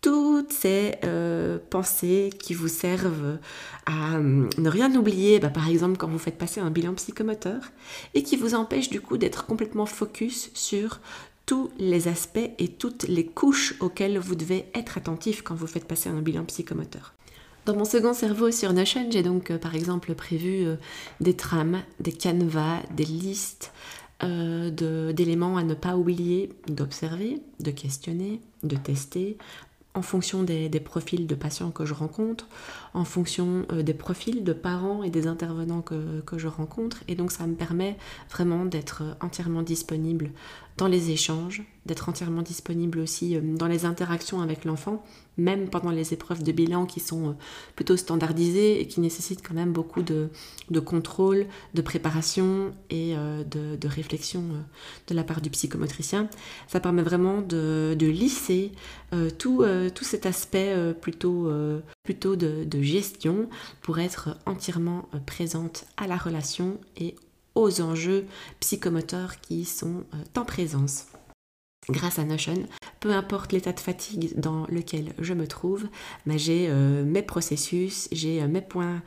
toutes 0.00 0.52
ces 0.52 0.94
euh, 1.04 1.58
pensées 1.68 2.30
qui 2.38 2.54
vous 2.54 2.68
servent 2.68 3.38
à 3.86 4.16
euh, 4.16 4.48
ne 4.56 4.68
rien 4.68 4.94
oublier, 4.94 5.38
bah, 5.38 5.50
par 5.50 5.68
exemple 5.68 5.98
quand 5.98 6.08
vous 6.08 6.18
faites 6.18 6.38
passer 6.38 6.60
un 6.60 6.70
bilan 6.70 6.94
psychomoteur, 6.94 7.60
et 8.14 8.22
qui 8.22 8.36
vous 8.36 8.54
empêchent 8.54 8.90
du 8.90 9.00
coup 9.00 9.18
d'être 9.18 9.46
complètement 9.46 9.86
focus 9.86 10.50
sur 10.54 11.00
tous 11.44 11.70
les 11.78 12.08
aspects 12.08 12.38
et 12.58 12.68
toutes 12.68 13.08
les 13.08 13.26
couches 13.26 13.74
auxquelles 13.80 14.18
vous 14.18 14.36
devez 14.36 14.66
être 14.74 14.96
attentif 14.96 15.42
quand 15.42 15.54
vous 15.54 15.66
faites 15.66 15.86
passer 15.86 16.08
un 16.08 16.22
bilan 16.22 16.44
psychomoteur. 16.44 17.12
Dans 17.66 17.76
mon 17.76 17.84
second 17.84 18.14
cerveau 18.14 18.50
sur 18.50 18.72
Notion, 18.72 19.06
j'ai 19.10 19.22
donc 19.22 19.50
euh, 19.50 19.58
par 19.58 19.74
exemple 19.74 20.14
prévu 20.14 20.64
euh, 20.64 20.76
des 21.20 21.36
trames, 21.36 21.82
des 22.00 22.12
canevas, 22.12 22.80
des 22.96 23.04
listes 23.04 23.72
euh, 24.22 24.70
d'éléments 25.12 25.58
à 25.58 25.62
ne 25.62 25.74
pas 25.74 25.96
oublier, 25.96 26.50
d'observer, 26.68 27.38
de 27.60 27.70
questionner, 27.70 28.40
de 28.62 28.76
tester, 28.76 29.36
en 29.94 30.02
fonction 30.02 30.42
des, 30.42 30.68
profils 30.80 31.26
de 31.26 31.34
patients 31.34 31.70
que 31.70 31.84
je 31.84 31.94
rencontre, 31.94 32.48
en 32.94 33.04
fonction 33.04 33.66
des 33.70 33.94
profils 33.94 34.42
de 34.42 34.52
parents 34.52 35.02
et 35.02 35.10
des 35.10 35.26
intervenants 35.26 35.82
que, 35.82 36.22
je 36.36 36.48
rencontre. 36.48 36.98
Et 37.08 37.14
donc 37.14 37.32
ça 37.32 37.46
me 37.46 37.54
permet 37.54 37.96
vraiment 38.30 38.64
d'être 38.64 39.02
entièrement 39.20 39.62
disponible 39.62 40.30
dans 40.76 40.86
les 40.86 41.10
échanges, 41.10 41.62
d'être 41.86 42.08
entièrement 42.08 42.42
disponible 42.42 42.98
aussi 42.98 43.38
dans 43.40 43.66
les 43.66 43.84
interactions 43.84 44.40
avec 44.40 44.64
l'enfant 44.64 45.02
même 45.40 45.68
pendant 45.68 45.90
les 45.90 46.12
épreuves 46.12 46.42
de 46.42 46.52
bilan 46.52 46.86
qui 46.86 47.00
sont 47.00 47.30
euh, 47.30 47.32
plutôt 47.74 47.96
standardisées 47.96 48.80
et 48.80 48.86
qui 48.86 49.00
nécessitent 49.00 49.46
quand 49.46 49.54
même 49.54 49.72
beaucoup 49.72 50.02
de, 50.02 50.28
contrôle, 50.80 51.46
de 51.74 51.82
préparation 51.82 52.72
et 52.90 53.14
euh, 53.16 53.42
de, 53.44 53.88
réflexion 53.88 54.40
euh, 54.40 54.60
de 55.08 55.14
la 55.14 55.24
part 55.24 55.40
du 55.40 55.50
psychomotricien. 55.50 56.28
Ça 56.68 56.80
permet 56.80 57.02
vraiment 57.02 57.40
de, 57.40 57.96
lisser 58.00 58.72
tout, 59.38 59.64
tout, 59.94 60.04
cet 60.04 60.26
aspect 60.26 60.74
plutôt, 61.00 61.50
plutôt 62.10 62.34
de, 62.34 62.82
gestion 62.82 63.48
pour 63.82 64.00
être 64.00 64.36
entièrement 64.44 65.08
présente 65.26 65.84
à 65.96 66.08
la 66.08 66.16
relation 66.16 66.80
et 66.96 67.14
aux 67.54 67.80
enjeux 67.80 68.26
psychomoteurs 68.58 69.40
qui 69.40 69.64
sont 69.64 70.02
en 70.36 70.44
présence 70.44 71.06
grâce 71.88 72.18
à 72.18 72.24
Notion, 72.24 72.66
peu 72.98 73.12
importe 73.12 73.52
l'état 73.52 73.72
de 73.72 73.78
fatigue 73.78 74.32
dans 74.38 74.66
lequel 74.66 75.14
je 75.20 75.34
me 75.34 75.46
trouve, 75.46 75.86
bah, 76.26 76.36
j'ai 76.36 76.66
euh, 76.68 77.04
mes 77.04 77.22
processus, 77.22 78.08
j'ai 78.10 78.42
euh, 78.42 78.48
mes 78.48 78.60
points 78.60 79.02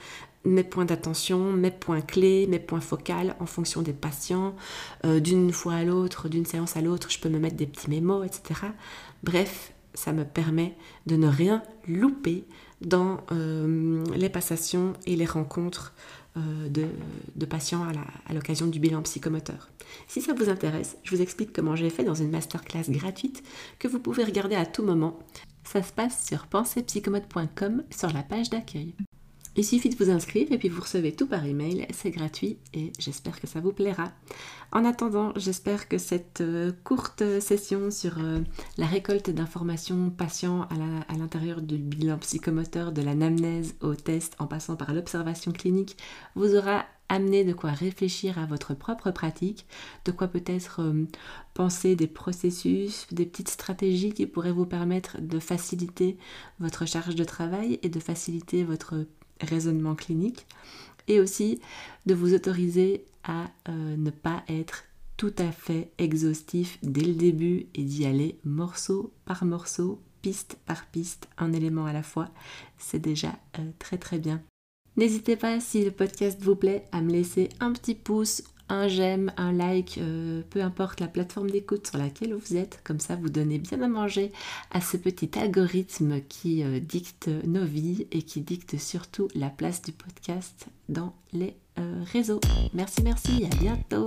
mes 0.45 0.63
points 0.63 0.85
d'attention, 0.85 1.53
mes 1.53 1.71
points 1.71 2.01
clés, 2.01 2.47
mes 2.47 2.59
points 2.59 2.81
focaux 2.81 3.13
en 3.39 3.45
fonction 3.45 3.81
des 3.81 3.93
patients. 3.93 4.55
Euh, 5.05 5.19
d'une 5.19 5.51
fois 5.51 5.75
à 5.75 5.83
l'autre, 5.83 6.27
d'une 6.27 6.45
séance 6.45 6.75
à 6.75 6.81
l'autre, 6.81 7.09
je 7.11 7.19
peux 7.19 7.29
me 7.29 7.39
mettre 7.39 7.55
des 7.55 7.65
petits 7.65 7.89
mémos, 7.89 8.25
etc. 8.25 8.59
Bref, 9.23 9.72
ça 9.93 10.13
me 10.13 10.25
permet 10.25 10.75
de 11.05 11.15
ne 11.15 11.27
rien 11.27 11.63
louper 11.87 12.45
dans 12.81 13.21
les 14.15 14.29
passations 14.29 14.93
et 15.05 15.15
les 15.15 15.25
rencontres 15.25 15.93
euh, 16.35 16.67
de, 16.67 17.45
patients 17.45 17.85
à 18.25 18.33
l'occasion 18.33 18.65
du 18.65 18.79
bilan 18.79 19.03
psychomoteur. 19.03 19.69
Si 20.07 20.19
ça 20.19 20.33
vous 20.33 20.49
intéresse, 20.49 20.97
je 21.03 21.15
vous 21.15 21.21
explique 21.21 21.53
comment 21.53 21.75
j'ai 21.75 21.91
fait 21.91 22.03
dans 22.03 22.15
une 22.15 22.31
masterclass 22.31 22.89
gratuite 22.89 23.43
que 23.77 23.87
vous 23.87 23.99
pouvez 23.99 24.23
regarder 24.23 24.55
à 24.55 24.65
tout 24.65 24.83
moment. 24.83 25.19
Ça 25.63 25.83
se 25.83 25.93
passe 25.93 26.25
sur 26.25 26.47
pensepsychomote.com 26.47 27.83
sur 27.91 28.11
la 28.11 28.23
page 28.23 28.49
d'accueil. 28.49 28.95
Il 29.55 29.63
suffit 29.63 29.89
de 29.89 29.95
vous 29.95 30.09
inscrire 30.09 30.51
et 30.51 30.57
puis 30.57 30.67
vous 30.67 30.81
recevez 30.81 31.11
tout 31.11 31.27
par 31.27 31.45
email, 31.45 31.85
c'est 31.93 32.09
gratuit 32.09 32.57
et 32.73 32.91
j'espère 32.97 33.39
que 33.39 33.45
ça 33.45 33.59
vous 33.59 33.71
plaira. 33.71 34.11
En 34.71 34.83
attendant, 34.83 35.31
j'espère 35.35 35.87
que 35.87 35.99
cette 35.99 36.41
euh, 36.41 36.71
courte 36.83 37.23
session 37.39 37.91
sur 37.91 38.17
euh, 38.17 38.39
la 38.77 38.87
récolte 38.87 39.29
d'informations 39.29 40.09
patients 40.09 40.63
à 40.63 41.15
l'intérieur 41.15 41.61
du 41.61 41.77
bilan 41.77 42.17
psychomoteur, 42.17 42.91
de 42.91 43.03
l'anamnèse 43.03 43.75
au 43.81 43.93
test 43.93 44.35
en 44.39 44.47
passant 44.47 44.75
par 44.75 44.91
l'observation 44.91 45.51
clinique, 45.51 45.97
vous 46.33 46.55
aura 46.55 46.85
amené 47.07 47.43
de 47.43 47.53
quoi 47.53 47.69
réfléchir 47.69 48.39
à 48.39 48.47
votre 48.47 48.73
propre 48.73 49.11
pratique, 49.11 49.67
de 50.05 50.11
quoi 50.11 50.27
peut-être 50.27 50.81
euh, 50.81 51.05
penser 51.53 51.95
des 51.95 52.07
processus, 52.07 53.05
des 53.11 53.27
petites 53.27 53.49
stratégies 53.49 54.13
qui 54.13 54.25
pourraient 54.25 54.51
vous 54.51 54.65
permettre 54.65 55.21
de 55.21 55.37
faciliter 55.37 56.17
votre 56.59 56.87
charge 56.87 57.13
de 57.13 57.23
travail 57.23 57.79
et 57.83 57.89
de 57.89 57.99
faciliter 57.99 58.63
votre 58.63 59.05
raisonnement 59.41 59.95
clinique 59.95 60.45
et 61.07 61.19
aussi 61.19 61.59
de 62.05 62.13
vous 62.13 62.33
autoriser 62.33 63.05
à 63.23 63.49
euh, 63.69 63.97
ne 63.97 64.09
pas 64.09 64.43
être 64.47 64.85
tout 65.17 65.33
à 65.37 65.51
fait 65.51 65.91
exhaustif 65.97 66.77
dès 66.81 67.03
le 67.03 67.13
début 67.13 67.67
et 67.75 67.83
d'y 67.83 68.05
aller 68.05 68.39
morceau 68.43 69.13
par 69.25 69.45
morceau, 69.45 70.01
piste 70.21 70.57
par 70.65 70.85
piste, 70.87 71.27
un 71.37 71.53
élément 71.53 71.85
à 71.85 71.93
la 71.93 72.03
fois. 72.03 72.29
C'est 72.77 72.99
déjà 72.99 73.37
euh, 73.59 73.71
très 73.79 73.97
très 73.97 74.19
bien. 74.19 74.41
N'hésitez 74.95 75.35
pas, 75.35 75.59
si 75.59 75.83
le 75.83 75.91
podcast 75.91 76.39
vous 76.41 76.55
plaît, 76.55 76.85
à 76.91 77.01
me 77.01 77.11
laisser 77.11 77.49
un 77.59 77.71
petit 77.73 77.95
pouce 77.95 78.43
un 78.69 78.87
j'aime, 78.87 79.31
un 79.37 79.51
like, 79.51 79.97
euh, 79.97 80.41
peu 80.49 80.61
importe 80.61 80.99
la 80.99 81.07
plateforme 81.07 81.49
d'écoute 81.49 81.87
sur 81.87 81.97
laquelle 81.97 82.33
vous 82.33 82.55
êtes. 82.55 82.79
Comme 82.83 82.99
ça, 82.99 83.15
vous 83.15 83.29
donnez 83.29 83.59
bien 83.59 83.81
à 83.81 83.87
manger 83.87 84.31
à 84.71 84.81
ce 84.81 84.97
petit 84.97 85.29
algorithme 85.37 86.21
qui 86.21 86.63
euh, 86.63 86.79
dicte 86.79 87.29
nos 87.45 87.65
vies 87.65 88.07
et 88.11 88.21
qui 88.21 88.41
dicte 88.41 88.77
surtout 88.77 89.27
la 89.35 89.49
place 89.49 89.81
du 89.81 89.91
podcast 89.91 90.67
dans 90.89 91.13
les 91.33 91.55
euh, 91.79 92.03
réseaux. 92.11 92.39
Merci, 92.73 93.03
merci, 93.03 93.45
à 93.51 93.55
bientôt. 93.55 94.05